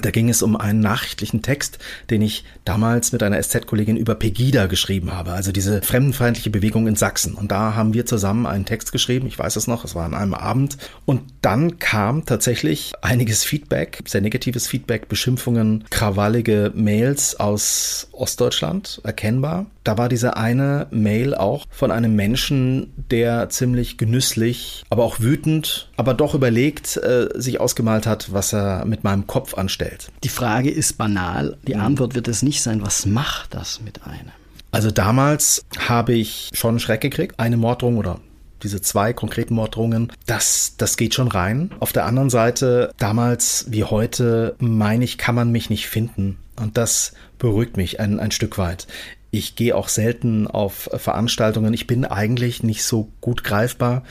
Da 0.00 0.10
ging 0.10 0.30
es 0.30 0.42
um 0.42 0.56
einen 0.56 0.80
nachrichtlichen 0.80 1.42
Text, 1.42 1.78
den 2.08 2.22
ich 2.22 2.44
damals 2.64 3.12
mit 3.12 3.22
einer 3.22 3.42
SZ-Kollegin 3.42 3.96
über 3.96 4.14
Pegida 4.14 4.66
geschrieben 4.66 5.12
habe, 5.12 5.32
also 5.32 5.52
diese 5.52 5.82
fremdenfeindliche 5.82 6.48
Bewegung 6.48 6.86
in 6.86 6.96
Sachsen. 6.96 7.34
Und 7.34 7.52
da 7.52 7.74
haben 7.74 7.92
wir 7.92 8.06
zusammen 8.06 8.46
einen 8.46 8.64
Text 8.64 8.92
geschrieben, 8.92 9.26
ich 9.26 9.38
weiß 9.38 9.56
es 9.56 9.66
noch, 9.66 9.84
es 9.84 9.94
war 9.94 10.06
an 10.06 10.14
einem 10.14 10.34
Abend. 10.34 10.78
Und 11.04 11.22
dann 11.42 11.78
kam 11.78 12.24
tatsächlich 12.24 12.92
einiges 13.02 13.44
Feedback, 13.44 14.02
sehr 14.06 14.22
negatives 14.22 14.66
Feedback, 14.66 15.08
Beschimpfungen, 15.08 15.84
krawallige 15.90 16.72
Mails 16.74 17.38
aus 17.38 18.08
Ostdeutschland, 18.12 19.00
erkennbar. 19.04 19.66
Da 19.84 19.98
war 19.98 20.08
diese 20.08 20.36
eine 20.36 20.86
Mail 20.90 21.34
auch 21.34 21.66
von 21.70 21.90
einem 21.90 22.14
Menschen, 22.14 22.92
der 23.10 23.48
ziemlich 23.48 23.98
genüsslich, 23.98 24.84
aber 24.90 25.02
auch 25.02 25.20
wütend, 25.20 25.90
aber 25.96 26.14
doch 26.14 26.34
überlegt, 26.34 26.96
äh, 26.96 27.28
sich 27.34 27.60
ausgemalt 27.60 28.06
hat, 28.06 28.32
was 28.32 28.54
er 28.54 28.84
mit 28.84 29.02
meinem 29.02 29.26
Kopf 29.26 29.54
anstellt. 29.54 29.81
Die 30.22 30.28
Frage 30.28 30.70
ist 30.70 30.98
banal, 30.98 31.56
die 31.66 31.76
Antwort 31.76 32.14
wird 32.14 32.28
es 32.28 32.42
nicht 32.42 32.62
sein, 32.62 32.82
was 32.82 33.06
macht 33.06 33.54
das 33.54 33.80
mit 33.80 34.04
einem? 34.04 34.32
Also 34.70 34.90
damals 34.90 35.64
habe 35.78 36.14
ich 36.14 36.50
schon 36.54 36.78
Schreck 36.78 37.02
gekriegt, 37.02 37.38
eine 37.38 37.56
Morddrohung 37.56 37.98
oder 37.98 38.20
diese 38.62 38.80
zwei 38.80 39.12
konkreten 39.12 39.54
Morddrohungen, 39.54 40.12
das, 40.26 40.74
das 40.78 40.96
geht 40.96 41.14
schon 41.14 41.28
rein. 41.28 41.72
Auf 41.80 41.92
der 41.92 42.06
anderen 42.06 42.30
Seite, 42.30 42.92
damals 42.96 43.66
wie 43.68 43.84
heute, 43.84 44.54
meine 44.58 45.04
ich, 45.04 45.18
kann 45.18 45.34
man 45.34 45.50
mich 45.50 45.68
nicht 45.68 45.88
finden. 45.88 46.38
Und 46.60 46.76
das 46.76 47.12
beruhigt 47.38 47.76
mich 47.76 48.00
ein, 48.00 48.20
ein 48.20 48.30
Stück 48.30 48.58
weit. 48.58 48.86
Ich 49.30 49.56
gehe 49.56 49.74
auch 49.74 49.88
selten 49.88 50.46
auf 50.46 50.90
Veranstaltungen. 50.94 51.72
Ich 51.72 51.86
bin 51.86 52.04
eigentlich 52.04 52.62
nicht 52.62 52.84
so 52.84 53.10
gut 53.20 53.44
greifbar. 53.44 54.04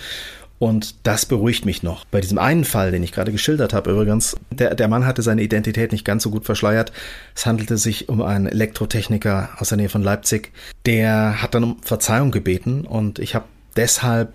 Und 0.62 1.08
das 1.08 1.26
beruhigt 1.26 1.66
mich 1.66 1.82
noch. 1.82 2.06
Bei 2.06 2.22
diesem 2.22 2.38
einen 2.38 2.66
Fall, 2.66 2.92
den 2.92 3.02
ich 3.02 3.12
gerade 3.12 3.32
geschildert 3.32 3.74
habe, 3.74 3.90
übrigens, 3.90 4.36
der, 4.52 4.76
der 4.76 4.88
Mann 4.88 5.08
hatte 5.08 5.24
seine 5.24 5.42
Identität 5.42 5.92
nicht 5.92 6.06
ganz 6.06 6.22
so 6.22 6.30
gut 6.30 6.46
verschleiert. 6.46 6.92
Es 7.34 7.48
handelte 7.48 7.78
sich 7.80 8.10
um 8.10 8.22
einen 8.22 8.46
Elektrotechniker 8.46 9.50
aus 9.58 9.70
der 9.70 9.80
Nähe 9.80 9.90
von 9.90 10.04
Leipzig. 10.04 10.52
Der 10.86 11.42
hat 11.42 11.56
dann 11.56 11.64
um 11.64 11.82
Verzeihung 11.82 12.30
gebeten 12.30 12.82
und 12.82 13.18
ich 13.18 13.34
habe 13.34 13.46
deshalb 13.76 14.34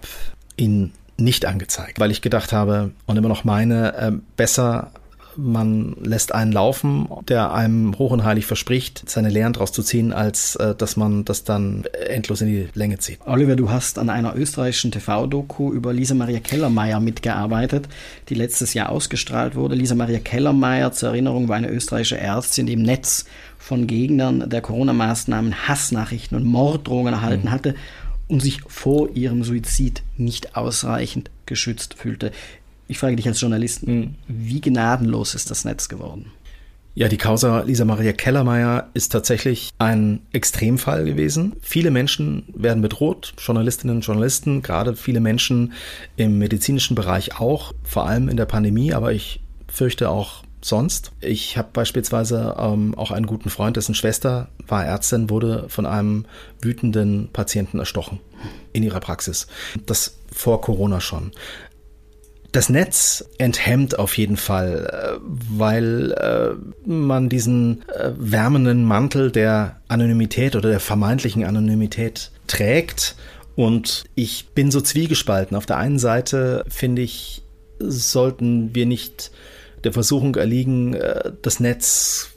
ihn 0.56 0.90
nicht 1.16 1.46
angezeigt, 1.46 2.00
weil 2.00 2.10
ich 2.10 2.22
gedacht 2.22 2.52
habe 2.52 2.90
und 3.06 3.16
immer 3.16 3.28
noch 3.28 3.44
meine, 3.44 3.94
äh, 3.94 4.12
besser 4.36 4.90
man 5.36 5.96
lässt 6.02 6.34
einen 6.34 6.52
laufen, 6.52 7.08
der 7.28 7.52
einem 7.52 7.98
hoch 7.98 8.10
und 8.10 8.24
heilig 8.24 8.46
verspricht, 8.46 9.08
seine 9.08 9.28
Lehren 9.28 9.52
daraus 9.52 9.72
zu 9.72 9.82
ziehen, 9.82 10.12
als 10.12 10.56
äh, 10.56 10.74
dass 10.74 10.96
man 10.96 11.24
das 11.24 11.44
dann 11.44 11.84
endlos 12.08 12.40
in 12.40 12.48
die 12.48 12.68
Länge 12.74 12.98
zieht. 12.98 13.18
Oliver, 13.26 13.56
du 13.56 13.70
hast 13.70 13.98
an 13.98 14.10
einer 14.10 14.36
österreichischen 14.36 14.90
TV-Doku 14.90 15.72
über 15.72 15.92
Lisa 15.92 16.14
Maria 16.14 16.40
Kellermeier 16.40 17.00
mitgearbeitet, 17.00 17.88
die 18.28 18.34
letztes 18.34 18.74
Jahr 18.74 18.90
ausgestrahlt 18.90 19.54
wurde. 19.54 19.74
Lisa 19.74 19.94
Maria 19.94 20.18
Kellermeier, 20.18 20.92
zur 20.92 21.10
Erinnerung, 21.10 21.48
war 21.48 21.56
eine 21.56 21.70
österreichische 21.70 22.18
Ärztin, 22.18 22.66
die 22.66 22.74
im 22.74 22.82
Netz 22.82 23.26
von 23.58 23.86
Gegnern 23.86 24.48
der 24.48 24.60
Corona-Maßnahmen 24.60 25.68
Hassnachrichten 25.68 26.36
und 26.36 26.44
Morddrohungen 26.44 27.14
erhalten 27.14 27.48
mhm. 27.48 27.50
hatte 27.50 27.74
und 28.28 28.40
sich 28.40 28.60
vor 28.66 29.10
ihrem 29.14 29.44
Suizid 29.44 30.02
nicht 30.16 30.56
ausreichend 30.56 31.30
geschützt 31.46 31.94
fühlte. 31.94 32.32
Ich 32.88 32.98
frage 32.98 33.16
dich 33.16 33.26
als 33.26 33.40
Journalist, 33.40 33.86
mhm. 33.86 34.14
wie 34.28 34.60
gnadenlos 34.60 35.34
ist 35.34 35.50
das 35.50 35.64
Netz 35.64 35.88
geworden? 35.88 36.32
Ja, 36.94 37.08
die 37.08 37.18
Causa 37.18 37.60
Lisa 37.60 37.84
Maria 37.84 38.14
Kellermeier 38.14 38.88
ist 38.94 39.12
tatsächlich 39.12 39.70
ein 39.78 40.20
Extremfall 40.32 41.04
gewesen. 41.04 41.56
Viele 41.60 41.90
Menschen 41.90 42.44
werden 42.54 42.80
bedroht, 42.80 43.34
Journalistinnen 43.36 43.96
und 43.96 44.02
Journalisten, 44.02 44.62
gerade 44.62 44.96
viele 44.96 45.20
Menschen 45.20 45.74
im 46.16 46.38
medizinischen 46.38 46.94
Bereich 46.94 47.38
auch, 47.38 47.74
vor 47.82 48.06
allem 48.06 48.30
in 48.30 48.38
der 48.38 48.46
Pandemie, 48.46 48.94
aber 48.94 49.12
ich 49.12 49.40
fürchte 49.68 50.08
auch 50.08 50.42
sonst. 50.62 51.12
Ich 51.20 51.58
habe 51.58 51.68
beispielsweise 51.72 52.56
ähm, 52.58 52.94
auch 52.96 53.10
einen 53.10 53.26
guten 53.26 53.50
Freund, 53.50 53.76
dessen 53.76 53.94
Schwester 53.94 54.48
war 54.66 54.84
Ärztin, 54.84 55.28
wurde 55.28 55.66
von 55.68 55.84
einem 55.84 56.24
wütenden 56.62 57.28
Patienten 57.30 57.78
erstochen 57.78 58.20
in 58.72 58.82
ihrer 58.82 59.00
Praxis. 59.00 59.48
Das 59.84 60.16
vor 60.32 60.60
Corona 60.60 61.00
schon. 61.00 61.32
Das 62.56 62.70
Netz 62.70 63.22
enthemmt 63.36 63.98
auf 63.98 64.16
jeden 64.16 64.38
Fall, 64.38 64.86
äh, 64.90 65.20
weil 65.20 66.12
äh, 66.12 66.88
man 66.88 67.28
diesen 67.28 67.82
äh, 67.90 68.12
wärmenden 68.16 68.82
Mantel 68.82 69.30
der 69.30 69.82
Anonymität 69.88 70.56
oder 70.56 70.70
der 70.70 70.80
vermeintlichen 70.80 71.44
Anonymität 71.44 72.30
trägt. 72.46 73.14
Und 73.56 74.04
ich 74.14 74.46
bin 74.54 74.70
so 74.70 74.80
zwiegespalten. 74.80 75.54
Auf 75.54 75.66
der 75.66 75.76
einen 75.76 75.98
Seite 75.98 76.64
finde 76.66 77.02
ich, 77.02 77.42
sollten 77.78 78.74
wir 78.74 78.86
nicht 78.86 79.32
der 79.84 79.92
Versuchung 79.92 80.34
erliegen, 80.34 80.96
das 81.42 81.60
Netz 81.60 82.30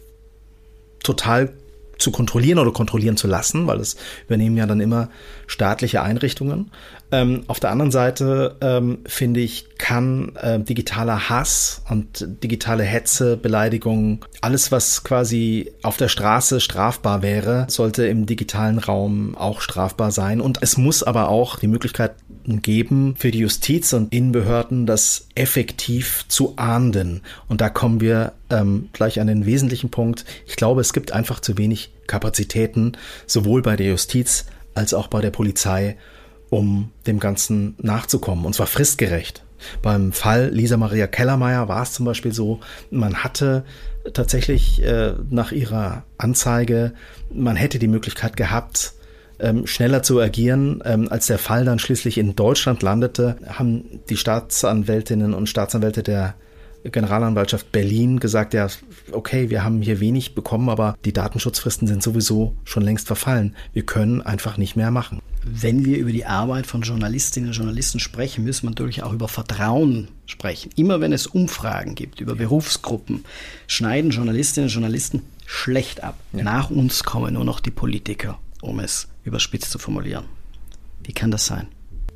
total 1.02 1.54
zu 1.98 2.12
kontrollieren 2.12 2.60
oder 2.60 2.72
kontrollieren 2.72 3.18
zu 3.18 3.28
lassen, 3.28 3.68
weil 3.68 3.80
es 3.80 3.96
übernehmen 4.26 4.58
ja 4.58 4.66
dann 4.66 4.80
immer 4.80 5.10
staatliche 5.48 6.02
Einrichtungen. 6.02 6.72
Ähm, 7.12 7.44
auf 7.48 7.60
der 7.60 7.72
anderen 7.72 7.92
Seite 7.92 8.56
ähm, 8.62 9.00
finde 9.06 9.40
ich, 9.40 9.78
kann 9.78 10.36
äh, 10.36 10.60
digitaler 10.60 11.30
Hass 11.30 11.82
und 11.90 12.28
digitale 12.44 12.84
Hetze, 12.84 13.36
Beleidigung, 13.36 14.26
alles, 14.42 14.72
was 14.72 15.04
quasi 15.04 15.72
auf 15.82 15.98
der 15.98 16.08
Straße 16.08 16.60
strafbar 16.60 17.22
wäre, 17.22 17.66
sollte 17.70 18.06
im 18.06 18.26
digitalen 18.26 18.78
Raum 18.78 19.36
auch 19.36 19.62
strafbar 19.62 20.12
sein. 20.12 20.40
Und 20.40 20.60
es 20.62 20.78
muss 20.78 21.02
aber 21.02 21.30
auch 21.30 21.58
die 21.58 21.68
Möglichkeit 21.68 22.16
geben, 22.46 23.16
für 23.18 23.32
die 23.32 23.40
Justiz 23.40 23.94
und 23.94 24.14
Innenbehörden 24.14 24.86
das 24.86 25.28
effektiv 25.36 26.26
zu 26.28 26.54
ahnden. 26.58 27.22
Und 27.48 27.62
da 27.62 27.70
kommen 27.70 28.02
wir 28.02 28.34
ähm, 28.50 28.90
gleich 28.94 29.20
an 29.20 29.28
den 29.28 29.46
wesentlichen 29.46 29.90
Punkt. 29.90 30.26
Ich 30.48 30.56
glaube, 30.56 30.82
es 30.82 30.94
gibt 30.94 31.12
einfach 31.12 31.40
zu 31.40 31.58
wenig 31.58 31.92
Kapazitäten, 32.08 32.94
sowohl 33.28 33.62
bei 33.62 33.76
der 33.76 33.88
Justiz 33.88 34.46
als 34.74 34.94
auch 34.94 35.08
bei 35.08 35.22
der 35.22 35.32
Polizei, 35.32 35.98
um 36.50 36.92
dem 37.08 37.20
Ganzen 37.20 37.76
nachzukommen. 37.78 38.46
Und 38.46 38.54
zwar 38.54 38.68
fristgerecht. 38.68 39.44
Beim 39.82 40.14
Fall 40.14 40.50
Lisa 40.50 40.78
Maria 40.78 41.08
Kellermeier 41.08 41.68
war 41.68 41.84
es 41.84 41.94
zum 41.94 42.06
Beispiel 42.06 42.34
so, 42.34 42.60
man 42.92 43.24
hatte 43.24 43.66
tatsächlich 44.14 44.82
äh, 44.84 45.14
nach 45.30 45.52
ihrer 45.52 46.04
Anzeige, 46.18 46.94
man 47.34 47.56
hätte 47.56 47.78
die 47.78 47.90
Möglichkeit 47.90 48.38
gehabt, 48.38 48.94
ähm, 49.40 49.68
schneller 49.68 50.04
zu 50.04 50.20
agieren. 50.20 50.82
Ähm, 50.86 51.08
als 51.10 51.28
der 51.28 51.38
Fall 51.40 51.66
dann 51.66 51.80
schließlich 51.80 52.18
in 52.18 52.36
Deutschland 52.36 52.82
landete, 52.82 53.38
haben 53.48 54.00
die 54.10 54.18
Staatsanwältinnen 54.18 55.34
und 55.34 55.50
Staatsanwälte 55.50 56.04
der 56.04 56.36
Generalanwaltschaft 56.84 57.72
Berlin 57.72 58.20
gesagt, 58.20 58.54
ja, 58.54 58.68
okay, 59.12 59.50
wir 59.50 59.64
haben 59.64 59.82
hier 59.82 60.00
wenig 60.00 60.36
bekommen, 60.36 60.70
aber 60.70 60.96
die 61.06 61.14
Datenschutzfristen 61.14 61.88
sind 61.88 62.04
sowieso 62.04 62.56
schon 62.64 62.84
längst 62.84 63.08
verfallen. 63.08 63.56
Wir 63.74 63.86
können 63.86 64.22
einfach 64.22 64.58
nicht 64.58 64.76
mehr 64.76 64.92
machen. 64.92 65.22
Wenn 65.44 65.86
wir 65.86 65.98
über 65.98 66.12
die 66.12 66.26
Arbeit 66.26 66.68
von 66.68 66.82
Journalistinnen 66.82 67.50
und 67.50 67.56
Journalisten 67.56 68.00
sprechen, 68.00 68.44
müssen 68.44 68.64
wir 68.64 68.72
natürlich 68.72 69.04
auch 69.04 69.14
über 69.14 69.28
Vertrauen 69.28 70.10
sprechen. 70.26 70.72
Immer 70.76 71.02
wenn 71.02 71.14
es 71.14 71.28
Umfragen 71.28 71.96
gibt 71.96 72.20
über 72.20 72.36
Berufsgruppen, 72.36 73.26
schneiden 73.68 74.12
Journalistinnen 74.12 74.68
und 74.68 74.74
Journalisten 74.74 75.22
schlecht 75.46 76.04
ab. 76.04 76.20
Ja. 76.34 76.44
Nach 76.44 76.70
uns 76.70 77.04
kommen 77.04 77.34
nur 77.34 77.46
noch 77.46 77.60
die 77.60 77.72
Politiker, 77.72 78.40
um 78.62 78.80
es 78.80 79.08
überspitzt 79.24 79.72
zu 79.72 79.80
formulieren. 79.80 80.26
Wie 81.04 81.14
kann 81.14 81.32
das 81.32 81.46
sein? 81.46 81.68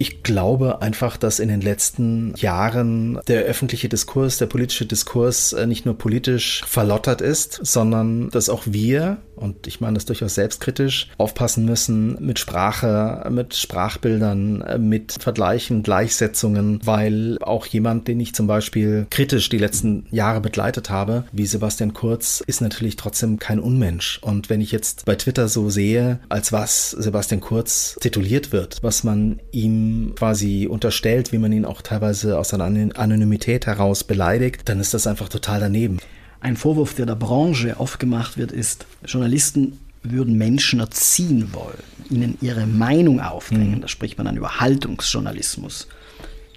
Ich 0.04 0.22
glaube 0.22 0.82
einfach, 0.82 1.16
dass 1.16 1.40
in 1.40 1.48
den 1.48 1.62
letzten 1.62 2.34
Jahren 2.36 3.22
der 3.30 3.44
öffentliche 3.44 3.88
Diskurs, 3.88 4.38
der 4.38 4.48
politische 4.48 4.86
Diskurs 4.86 5.54
äh, 5.54 5.66
nicht 5.66 5.86
nur 5.86 5.98
politisch 5.98 6.62
verlottert 6.68 7.22
ist, 7.22 7.62
sondern 7.64 8.30
dass 8.30 8.50
auch 8.50 8.64
wir, 8.66 9.20
und 9.38 9.66
ich 9.66 9.80
meine 9.80 9.94
das 9.94 10.04
durchaus 10.04 10.36
selbstkritisch, 10.36 11.08
aufpassen 11.18 11.64
müssen 11.64 12.18
mit 12.20 12.38
Sprache, 12.38 13.26
mit 13.32 13.56
Sprachbildern, 13.56 14.62
äh, 14.64 14.78
mit 14.78 15.14
Vergleichen, 15.22 15.84
Gleichsetzungen, 15.84 16.82
weil 16.84 17.38
auch 17.40 17.66
jemand, 17.66 18.10
den 18.10 18.20
ich 18.20 18.36
zum 18.36 18.46
Beispiel 18.46 19.08
kritisch 19.10 19.48
die 19.48 19.58
letzten 19.58 20.06
Jahre 20.12 20.42
begleitet 20.42 20.90
habe, 20.90 21.24
wie 21.32 21.46
Sebastian 21.46 21.94
Kurz, 21.94 22.44
ist 22.46 22.60
natürlich 22.60 22.98
trotzdem 22.98 23.40
kein 23.40 23.62
Unmensch. 23.62 24.20
Und 24.22 24.50
wenn 24.50 24.60
ich 24.60 24.74
jetzt 24.74 25.06
bei 25.06 25.16
Twitter 25.16 25.48
so 25.48 25.70
sehe, 25.70 26.20
als 26.28 26.52
was 26.52 26.92
Sebastian 26.92 27.40
Kurz 27.40 27.96
tituliert 28.02 28.52
wird, 28.52 28.80
was 28.82 29.06
man 29.06 29.40
ihm 29.54 29.93
quasi 30.16 30.68
unterstellt, 30.70 31.32
wie 31.32 31.38
man 31.38 31.52
ihn 31.52 31.66
auch 31.66 31.82
teilweise 31.82 32.38
aus 32.38 32.50
seiner 32.50 32.66
Anonymität 32.66 33.66
heraus 33.66 34.04
beleidigt, 34.04 34.62
dann 34.66 34.80
ist 34.80 34.94
das 34.94 35.08
einfach 35.08 35.30
total 35.30 35.60
daneben. 35.60 36.00
Ein 36.40 36.58
Vorwurf, 36.58 36.94
der 36.94 37.06
der 37.06 37.16
Branche 37.16 37.76
oft 37.80 38.00
gemacht 38.00 38.38
wird, 38.38 38.52
ist, 38.52 38.86
Journalisten 39.06 39.80
würden 40.04 40.38
Menschen 40.38 40.80
erziehen 40.80 41.54
wollen, 41.54 41.82
ihnen 42.10 42.38
ihre 42.42 42.68
Meinung 42.68 43.22
aufdrängen. 43.22 43.78
Mhm. 43.78 43.82
Da 43.82 43.88
spricht 43.88 44.18
man 44.18 44.26
dann 44.26 44.38
über 44.38 44.60
Haltungsjournalismus. 44.60 45.88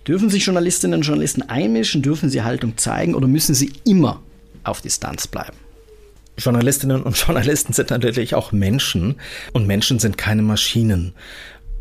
Dürfen 0.07 0.31
sich 0.31 0.45
Journalistinnen 0.45 0.99
und 0.99 1.07
Journalisten 1.07 1.43
einmischen? 1.43 2.03
Dürfen 2.03 2.31
sie 2.31 2.43
Haltung 2.43 2.77
zeigen 2.77 3.15
oder 3.15 3.27
müssen 3.27 3.55
sie 3.55 3.73
immer 3.85 4.21
auf 4.65 4.81
Distanz 4.81 5.27
bleiben? 5.27 5.57
Journalistinnen 6.39 7.03
und 7.03 7.17
Journalisten 7.17 7.73
sind 7.73 7.91
natürlich 7.91 8.35
auch 8.35 8.53
Menschen 8.53 9.17
und 9.53 9.67
Menschen 9.67 9.99
sind 9.99 10.19
keine 10.19 10.43
Maschinen 10.43 11.15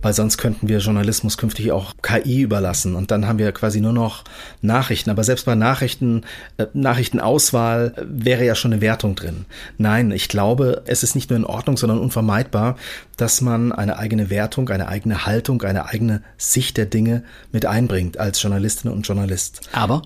weil 0.06 0.14
sonst 0.14 0.38
könnten 0.38 0.68
wir 0.68 0.78
Journalismus 0.78 1.36
künftig 1.36 1.72
auch 1.72 1.96
KI 2.04 2.42
überlassen 2.42 2.94
und 2.94 3.10
dann 3.10 3.28
haben 3.28 3.40
wir 3.40 3.52
quasi 3.54 3.82
nur 3.82 3.92
noch 3.92 4.24
Nachrichten. 4.62 5.10
Aber 5.10 5.24
selbst 5.24 5.48
bei 5.48 5.56
Nachrichten, 5.56 6.22
äh, 6.58 6.68
Nachrichtenauswahl 6.76 7.96
äh, 7.98 8.04
wäre 8.06 8.46
ja 8.46 8.54
schon 8.54 8.72
eine 8.72 8.82
Wertung 8.82 9.16
drin. 9.16 9.46
Nein, 9.80 10.12
ich 10.12 10.30
glaube, 10.30 10.84
es 10.86 11.02
ist 11.02 11.16
nicht 11.16 11.32
nur 11.32 11.38
in 11.38 11.44
Ordnung, 11.44 11.76
sondern 11.76 11.98
unvermeidbar, 11.98 12.76
dass 13.18 13.42
man 13.42 13.72
eine 13.72 13.98
eigene 13.98 14.30
Wertung, 14.30 14.70
eine 14.70 14.90
eigene 14.90 15.26
Haltung, 15.26 15.64
eine 15.64 15.88
eigene 15.88 16.22
Sicht 16.38 16.78
der 16.78 16.86
Dinge 16.86 17.24
mit 17.52 17.66
einbringt 17.66 18.20
als 18.20 18.40
Journalistin 18.40 18.92
und 18.92 19.08
Journalist. 19.08 19.62
Aber 19.72 20.04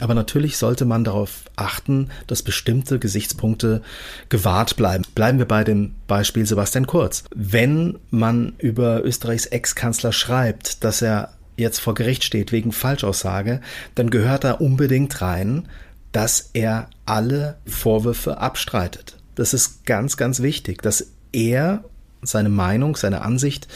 aber 0.00 0.14
natürlich 0.14 0.56
sollte 0.56 0.84
man 0.84 1.04
darauf 1.04 1.42
achten, 1.56 2.10
dass 2.26 2.42
bestimmte 2.42 2.98
Gesichtspunkte 2.98 3.82
gewahrt 4.28 4.76
bleiben. 4.76 5.04
Bleiben 5.14 5.38
wir 5.38 5.46
bei 5.46 5.64
dem 5.64 5.94
Beispiel 6.06 6.46
Sebastian 6.46 6.86
Kurz. 6.86 7.24
Wenn 7.34 7.98
man 8.10 8.54
über 8.58 9.04
Österreichs 9.04 9.46
Ex-Kanzler 9.46 10.12
schreibt, 10.12 10.84
dass 10.84 11.02
er 11.02 11.32
jetzt 11.56 11.80
vor 11.80 11.94
Gericht 11.94 12.24
steht 12.24 12.52
wegen 12.52 12.72
Falschaussage, 12.72 13.60
dann 13.94 14.10
gehört 14.10 14.44
da 14.44 14.52
unbedingt 14.52 15.20
rein, 15.20 15.68
dass 16.12 16.50
er 16.52 16.88
alle 17.04 17.58
Vorwürfe 17.66 18.38
abstreitet. 18.38 19.16
Das 19.34 19.54
ist 19.54 19.84
ganz, 19.84 20.16
ganz 20.16 20.40
wichtig, 20.40 20.82
dass 20.82 21.12
er 21.32 21.84
seine 22.22 22.48
Meinung, 22.48 22.96
seine 22.96 23.22
Ansicht 23.22 23.68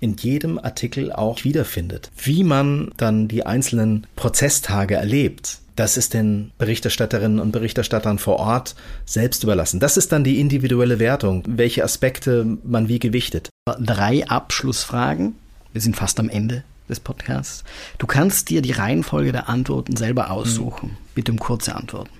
in 0.00 0.16
jedem 0.16 0.58
Artikel 0.58 1.12
auch 1.12 1.44
wiederfindet. 1.44 2.10
Wie 2.16 2.42
man 2.42 2.90
dann 2.96 3.28
die 3.28 3.46
einzelnen 3.46 4.06
Prozesstage 4.16 4.96
erlebt, 4.96 5.60
das 5.76 5.96
ist 5.96 6.14
den 6.14 6.52
Berichterstatterinnen 6.58 7.38
und 7.38 7.52
Berichterstattern 7.52 8.18
vor 8.18 8.36
Ort 8.38 8.74
selbst 9.04 9.42
überlassen. 9.42 9.80
Das 9.80 9.96
ist 9.96 10.12
dann 10.12 10.24
die 10.24 10.40
individuelle 10.40 10.98
Wertung, 10.98 11.42
welche 11.46 11.84
Aspekte 11.84 12.58
man 12.64 12.88
wie 12.88 12.98
gewichtet. 12.98 13.48
Drei 13.78 14.26
Abschlussfragen. 14.28 15.34
Wir 15.72 15.80
sind 15.80 15.96
fast 15.96 16.20
am 16.20 16.28
Ende 16.28 16.64
des 16.88 17.00
Podcasts. 17.00 17.64
Du 17.98 18.06
kannst 18.06 18.50
dir 18.50 18.60
die 18.60 18.72
Reihenfolge 18.72 19.32
der 19.32 19.48
Antworten 19.48 19.96
selber 19.96 20.30
aussuchen. 20.30 20.90
Mhm. 20.90 20.96
Bitte 21.14 21.32
um 21.32 21.38
kurze 21.38 21.74
Antworten. 21.74 22.10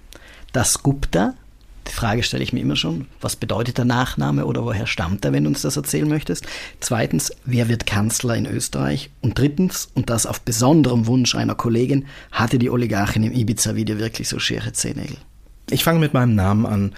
Das 0.53 0.83
Gupta, 0.83 1.35
die 1.87 1.93
Frage 1.93 2.23
stelle 2.23 2.43
ich 2.43 2.53
mir 2.53 2.61
immer 2.61 2.77
schon, 2.77 3.07
was 3.21 3.37
bedeutet 3.37 3.79
der 3.79 3.85
Nachname 3.85 4.47
oder 4.47 4.65
woher 4.65 4.87
stammt 4.87 5.25
er, 5.25 5.33
wenn 5.33 5.45
du 5.45 5.51
uns 5.51 5.63
das 5.63 5.77
erzählen 5.77 6.09
möchtest? 6.09 6.47
Zweitens, 6.81 7.33
wer 7.45 7.69
wird 7.69 7.87
Kanzler 7.87 8.37
in 8.37 8.47
Österreich? 8.47 9.11
Und 9.21 9.39
drittens, 9.39 9.89
und 9.95 10.09
das 10.09 10.27
auf 10.27 10.41
besonderem 10.41 11.07
Wunsch 11.07 11.35
einer 11.35 11.55
Kollegin, 11.55 12.07
hatte 12.31 12.59
die 12.59 12.71
Oligarchin 12.71 13.25
im 13.25 13.33
Ibiza-Video 13.33 13.99
wirklich 13.99 14.29
so 14.29 14.39
schere 14.39 14.73
Zehennägel? 14.73 15.17
Ich 15.71 15.85
fange 15.85 15.99
mit 15.99 16.15
meinem 16.15 16.35
Namen 16.35 16.67
an. 16.67 16.95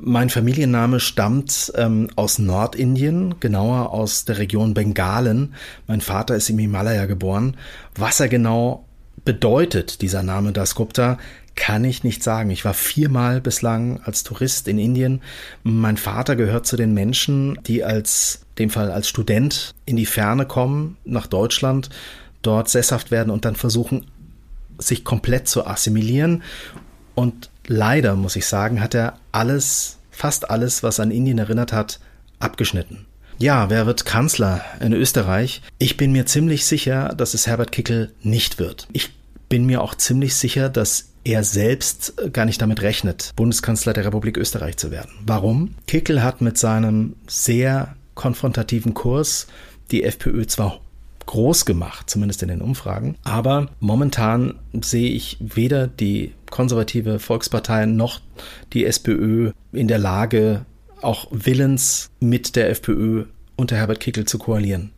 Mein 0.00 0.30
Familienname 0.30 1.00
stammt 1.00 1.72
ähm, 1.74 2.08
aus 2.14 2.38
Nordindien, 2.38 3.34
genauer 3.40 3.90
aus 3.92 4.24
der 4.24 4.38
Region 4.38 4.72
Bengalen. 4.72 5.54
Mein 5.88 6.00
Vater 6.00 6.36
ist 6.36 6.48
im 6.50 6.58
Himalaya 6.58 7.06
geboren. 7.06 7.56
Was 7.96 8.20
er 8.20 8.28
genau 8.28 8.84
bedeutet, 9.24 10.00
dieser 10.00 10.22
Name 10.22 10.52
Dasgupta, 10.52 11.18
kann 11.58 11.82
ich 11.82 12.04
nicht 12.04 12.22
sagen. 12.22 12.50
Ich 12.50 12.64
war 12.64 12.72
viermal 12.72 13.40
bislang 13.40 14.00
als 14.04 14.22
Tourist 14.22 14.68
in 14.68 14.78
Indien. 14.78 15.20
Mein 15.64 15.96
Vater 15.96 16.36
gehört 16.36 16.66
zu 16.66 16.76
den 16.76 16.94
Menschen, 16.94 17.58
die 17.66 17.82
als, 17.82 18.42
dem 18.58 18.70
Fall 18.70 18.92
als 18.92 19.08
Student 19.08 19.74
in 19.84 19.96
die 19.96 20.06
Ferne 20.06 20.46
kommen, 20.46 20.96
nach 21.04 21.26
Deutschland, 21.26 21.90
dort 22.42 22.68
sesshaft 22.68 23.10
werden 23.10 23.30
und 23.30 23.44
dann 23.44 23.56
versuchen, 23.56 24.06
sich 24.78 25.02
komplett 25.02 25.48
zu 25.48 25.66
assimilieren. 25.66 26.44
Und 27.16 27.50
leider, 27.66 28.14
muss 28.14 28.36
ich 28.36 28.46
sagen, 28.46 28.80
hat 28.80 28.94
er 28.94 29.18
alles, 29.32 29.98
fast 30.12 30.50
alles, 30.50 30.84
was 30.84 31.00
an 31.00 31.10
Indien 31.10 31.38
erinnert 31.38 31.72
hat, 31.72 31.98
abgeschnitten. 32.38 33.06
Ja, 33.38 33.68
wer 33.68 33.84
wird 33.84 34.04
Kanzler 34.04 34.64
in 34.78 34.92
Österreich? 34.92 35.62
Ich 35.78 35.96
bin 35.96 36.12
mir 36.12 36.24
ziemlich 36.24 36.66
sicher, 36.66 37.08
dass 37.16 37.34
es 37.34 37.48
Herbert 37.48 37.72
Kickel 37.72 38.14
nicht 38.22 38.60
wird. 38.60 38.86
Ich 38.92 39.10
bin 39.48 39.66
mir 39.66 39.82
auch 39.82 39.96
ziemlich 39.96 40.36
sicher, 40.36 40.68
dass 40.68 41.07
er 41.24 41.44
selbst 41.44 42.14
äh, 42.18 42.30
gar 42.30 42.44
nicht 42.44 42.60
damit 42.60 42.82
rechnet, 42.82 43.32
Bundeskanzler 43.36 43.92
der 43.92 44.04
Republik 44.04 44.36
Österreich 44.36 44.76
zu 44.76 44.90
werden. 44.90 45.10
Warum? 45.24 45.74
Kickel 45.86 46.22
hat 46.22 46.40
mit 46.40 46.58
seinem 46.58 47.16
sehr 47.26 47.96
konfrontativen 48.14 48.94
Kurs 48.94 49.46
die 49.90 50.02
FPÖ 50.04 50.46
zwar 50.46 50.80
groß 51.26 51.66
gemacht, 51.66 52.08
zumindest 52.08 52.42
in 52.42 52.48
den 52.48 52.62
Umfragen. 52.62 53.16
Aber 53.22 53.68
momentan 53.80 54.54
sehe 54.80 55.10
ich 55.10 55.36
weder 55.40 55.86
die 55.86 56.32
konservative 56.50 57.18
Volkspartei 57.18 57.86
noch 57.86 58.20
die 58.72 58.86
SPÖ 58.86 59.52
in 59.72 59.88
der 59.88 59.98
Lage, 59.98 60.64
auch 61.02 61.28
willens 61.30 62.10
mit 62.18 62.56
der 62.56 62.70
FPÖ 62.70 63.26
unter 63.56 63.76
Herbert 63.76 64.00
Kickel 64.00 64.24
zu 64.24 64.38
koalieren. 64.38 64.90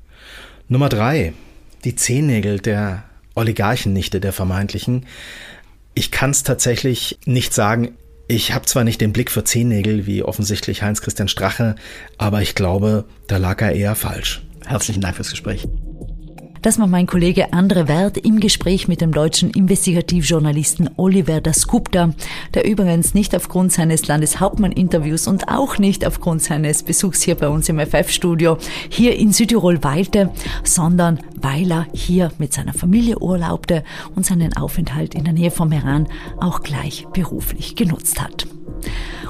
Nummer 0.68 0.88
drei, 0.88 1.32
die 1.84 1.96
Zehennägel 1.96 2.60
der 2.60 3.02
Oligarchennichte, 3.34 4.20
der 4.20 4.32
vermeintlichen. 4.32 5.06
Ich 5.94 6.10
kann 6.10 6.30
es 6.30 6.42
tatsächlich 6.42 7.18
nicht 7.24 7.52
sagen. 7.52 7.96
Ich 8.28 8.52
habe 8.52 8.66
zwar 8.66 8.84
nicht 8.84 9.00
den 9.00 9.12
Blick 9.12 9.30
für 9.30 9.44
Zehennägel 9.44 10.06
wie 10.06 10.22
offensichtlich 10.22 10.82
Heinz-Christian 10.82 11.28
Strache, 11.28 11.74
aber 12.16 12.42
ich 12.42 12.54
glaube, 12.54 13.04
da 13.26 13.38
lag 13.38 13.60
er 13.60 13.72
eher 13.72 13.96
falsch. 13.96 14.42
Herzlichen 14.64 15.00
Dank 15.00 15.16
fürs 15.16 15.30
Gespräch. 15.30 15.66
Das 16.62 16.78
war 16.78 16.86
mein 16.86 17.06
Kollege 17.06 17.54
Andre 17.54 17.88
Wert 17.88 18.18
im 18.18 18.38
Gespräch 18.38 18.86
mit 18.86 19.00
dem 19.00 19.12
deutschen 19.12 19.50
Investigativjournalisten 19.50 20.90
Oliver 20.96 21.40
Dasgupta, 21.40 22.12
der 22.52 22.66
übrigens 22.66 23.14
nicht 23.14 23.34
aufgrund 23.34 23.72
seines 23.72 24.06
Landeshauptmann-Interviews 24.06 25.26
und 25.26 25.48
auch 25.48 25.78
nicht 25.78 26.06
aufgrund 26.06 26.42
seines 26.42 26.82
Besuchs 26.82 27.22
hier 27.22 27.34
bei 27.34 27.48
uns 27.48 27.70
im 27.70 27.80
FF-Studio 27.80 28.58
hier 28.90 29.16
in 29.16 29.32
Südtirol 29.32 29.82
weilte, 29.82 30.32
sondern 30.62 31.20
weil 31.34 31.70
er 31.70 31.86
hier 31.94 32.30
mit 32.36 32.52
seiner 32.52 32.74
Familie 32.74 33.18
urlaubte 33.20 33.82
und 34.14 34.26
seinen 34.26 34.54
Aufenthalt 34.54 35.14
in 35.14 35.24
der 35.24 35.32
Nähe 35.32 35.50
vom 35.50 35.70
Meran 35.70 36.08
auch 36.40 36.62
gleich 36.62 37.06
beruflich 37.14 37.74
genutzt 37.74 38.20
hat. 38.20 38.46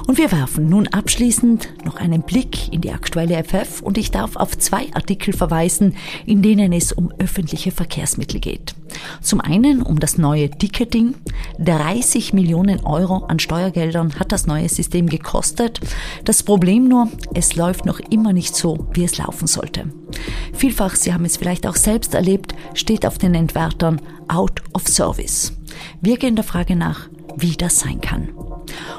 Und 0.07 0.17
wir 0.17 0.31
werfen 0.31 0.69
nun 0.69 0.87
abschließend 0.87 1.85
noch 1.85 1.95
einen 1.95 2.23
Blick 2.23 2.71
in 2.73 2.81
die 2.81 2.91
aktuelle 2.91 3.43
FF 3.43 3.81
und 3.81 3.97
ich 3.97 4.11
darf 4.11 4.35
auf 4.35 4.57
zwei 4.57 4.87
Artikel 4.93 5.33
verweisen, 5.33 5.95
in 6.25 6.41
denen 6.41 6.73
es 6.73 6.91
um 6.91 7.11
öffentliche 7.17 7.71
Verkehrsmittel 7.71 8.39
geht. 8.39 8.73
Zum 9.21 9.41
einen 9.41 9.81
um 9.81 9.99
das 9.99 10.17
neue 10.17 10.49
Ticketing. 10.49 11.15
30 11.59 12.33
Millionen 12.33 12.85
Euro 12.85 13.25
an 13.25 13.39
Steuergeldern 13.39 14.19
hat 14.19 14.31
das 14.31 14.47
neue 14.47 14.69
System 14.69 15.07
gekostet. 15.07 15.79
Das 16.25 16.43
Problem 16.43 16.87
nur, 16.87 17.07
es 17.33 17.55
läuft 17.55 17.85
noch 17.85 17.99
immer 17.99 18.33
nicht 18.33 18.55
so, 18.55 18.87
wie 18.93 19.03
es 19.03 19.17
laufen 19.17 19.47
sollte. 19.47 19.85
Vielfach, 20.53 20.95
Sie 20.95 21.13
haben 21.13 21.25
es 21.25 21.37
vielleicht 21.37 21.67
auch 21.67 21.75
selbst 21.75 22.13
erlebt, 22.13 22.55
steht 22.73 23.05
auf 23.05 23.17
den 23.17 23.35
Entwertern 23.35 24.01
Out 24.27 24.61
of 24.73 24.87
Service. 24.87 25.53
Wir 26.01 26.17
gehen 26.17 26.35
der 26.35 26.43
Frage 26.43 26.75
nach, 26.75 27.09
wie 27.37 27.55
das 27.55 27.79
sein 27.79 28.01
kann. 28.01 28.29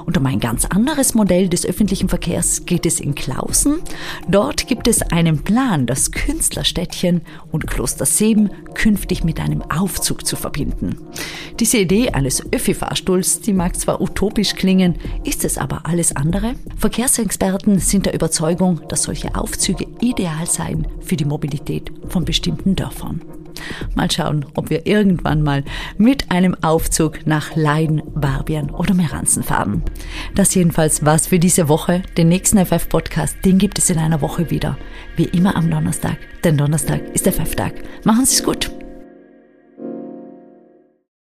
Und 0.06 0.16
um 0.16 0.26
ein 0.26 0.40
ganz 0.40 0.64
anderes 0.64 1.14
Modell 1.14 1.48
des 1.48 1.66
öffentlichen 1.66 2.08
Verkehrs 2.08 2.66
geht 2.66 2.86
es 2.86 3.00
in 3.00 3.14
Klausen. 3.14 3.80
Dort 4.28 4.66
gibt 4.66 4.88
es 4.88 5.02
einen 5.02 5.42
Plan, 5.42 5.86
das 5.86 6.10
Künstlerstädtchen 6.10 7.22
und 7.50 7.66
Kloster 7.66 8.06
Seben 8.06 8.50
künftig 8.74 9.24
mit 9.24 9.40
einem 9.40 9.62
Aufzug 9.62 10.26
zu 10.26 10.36
verbinden. 10.36 10.96
Diese 11.60 11.78
Idee 11.78 12.10
eines 12.10 12.42
Öffi-Fahrstuhls, 12.52 13.40
die 13.40 13.52
mag 13.52 13.78
zwar 13.78 14.00
utopisch 14.00 14.54
klingen, 14.54 14.96
ist 15.24 15.44
es 15.44 15.58
aber 15.58 15.86
alles 15.86 16.16
andere. 16.16 16.54
Verkehrsexperten 16.76 17.78
sind 17.78 18.06
der 18.06 18.14
Überzeugung, 18.14 18.80
dass 18.88 19.04
solche 19.04 19.34
Aufzüge 19.34 19.86
ideal 20.00 20.46
seien 20.46 20.86
für 21.00 21.16
die 21.16 21.24
Mobilität 21.24 21.92
von 22.08 22.24
bestimmten 22.24 22.76
Dörfern. 22.76 23.20
Mal 23.94 24.10
schauen, 24.10 24.44
ob 24.54 24.70
wir 24.70 24.86
irgendwann 24.86 25.42
mal 25.42 25.64
mit 25.98 26.30
einem 26.30 26.56
Aufzug 26.62 27.26
nach 27.26 27.54
Leiden, 27.56 28.02
Barbien 28.14 28.70
oder 28.70 28.94
Meranzen 28.94 29.42
fahren. 29.42 29.82
Das 30.34 30.54
jedenfalls 30.54 31.04
war's 31.04 31.26
für 31.26 31.38
diese 31.38 31.68
Woche. 31.68 32.02
Den 32.16 32.28
nächsten 32.28 32.58
FF-Podcast, 32.64 33.36
den 33.44 33.58
gibt 33.58 33.78
es 33.78 33.90
in 33.90 33.98
einer 33.98 34.20
Woche 34.20 34.50
wieder. 34.50 34.76
Wie 35.16 35.24
immer 35.24 35.56
am 35.56 35.70
Donnerstag, 35.70 36.16
denn 36.44 36.56
Donnerstag 36.56 37.00
ist 37.14 37.26
der 37.26 37.32
FF-Tag. 37.32 37.74
Machen 38.04 38.24
Sie 38.24 38.36
es 38.36 38.44
gut. 38.44 38.81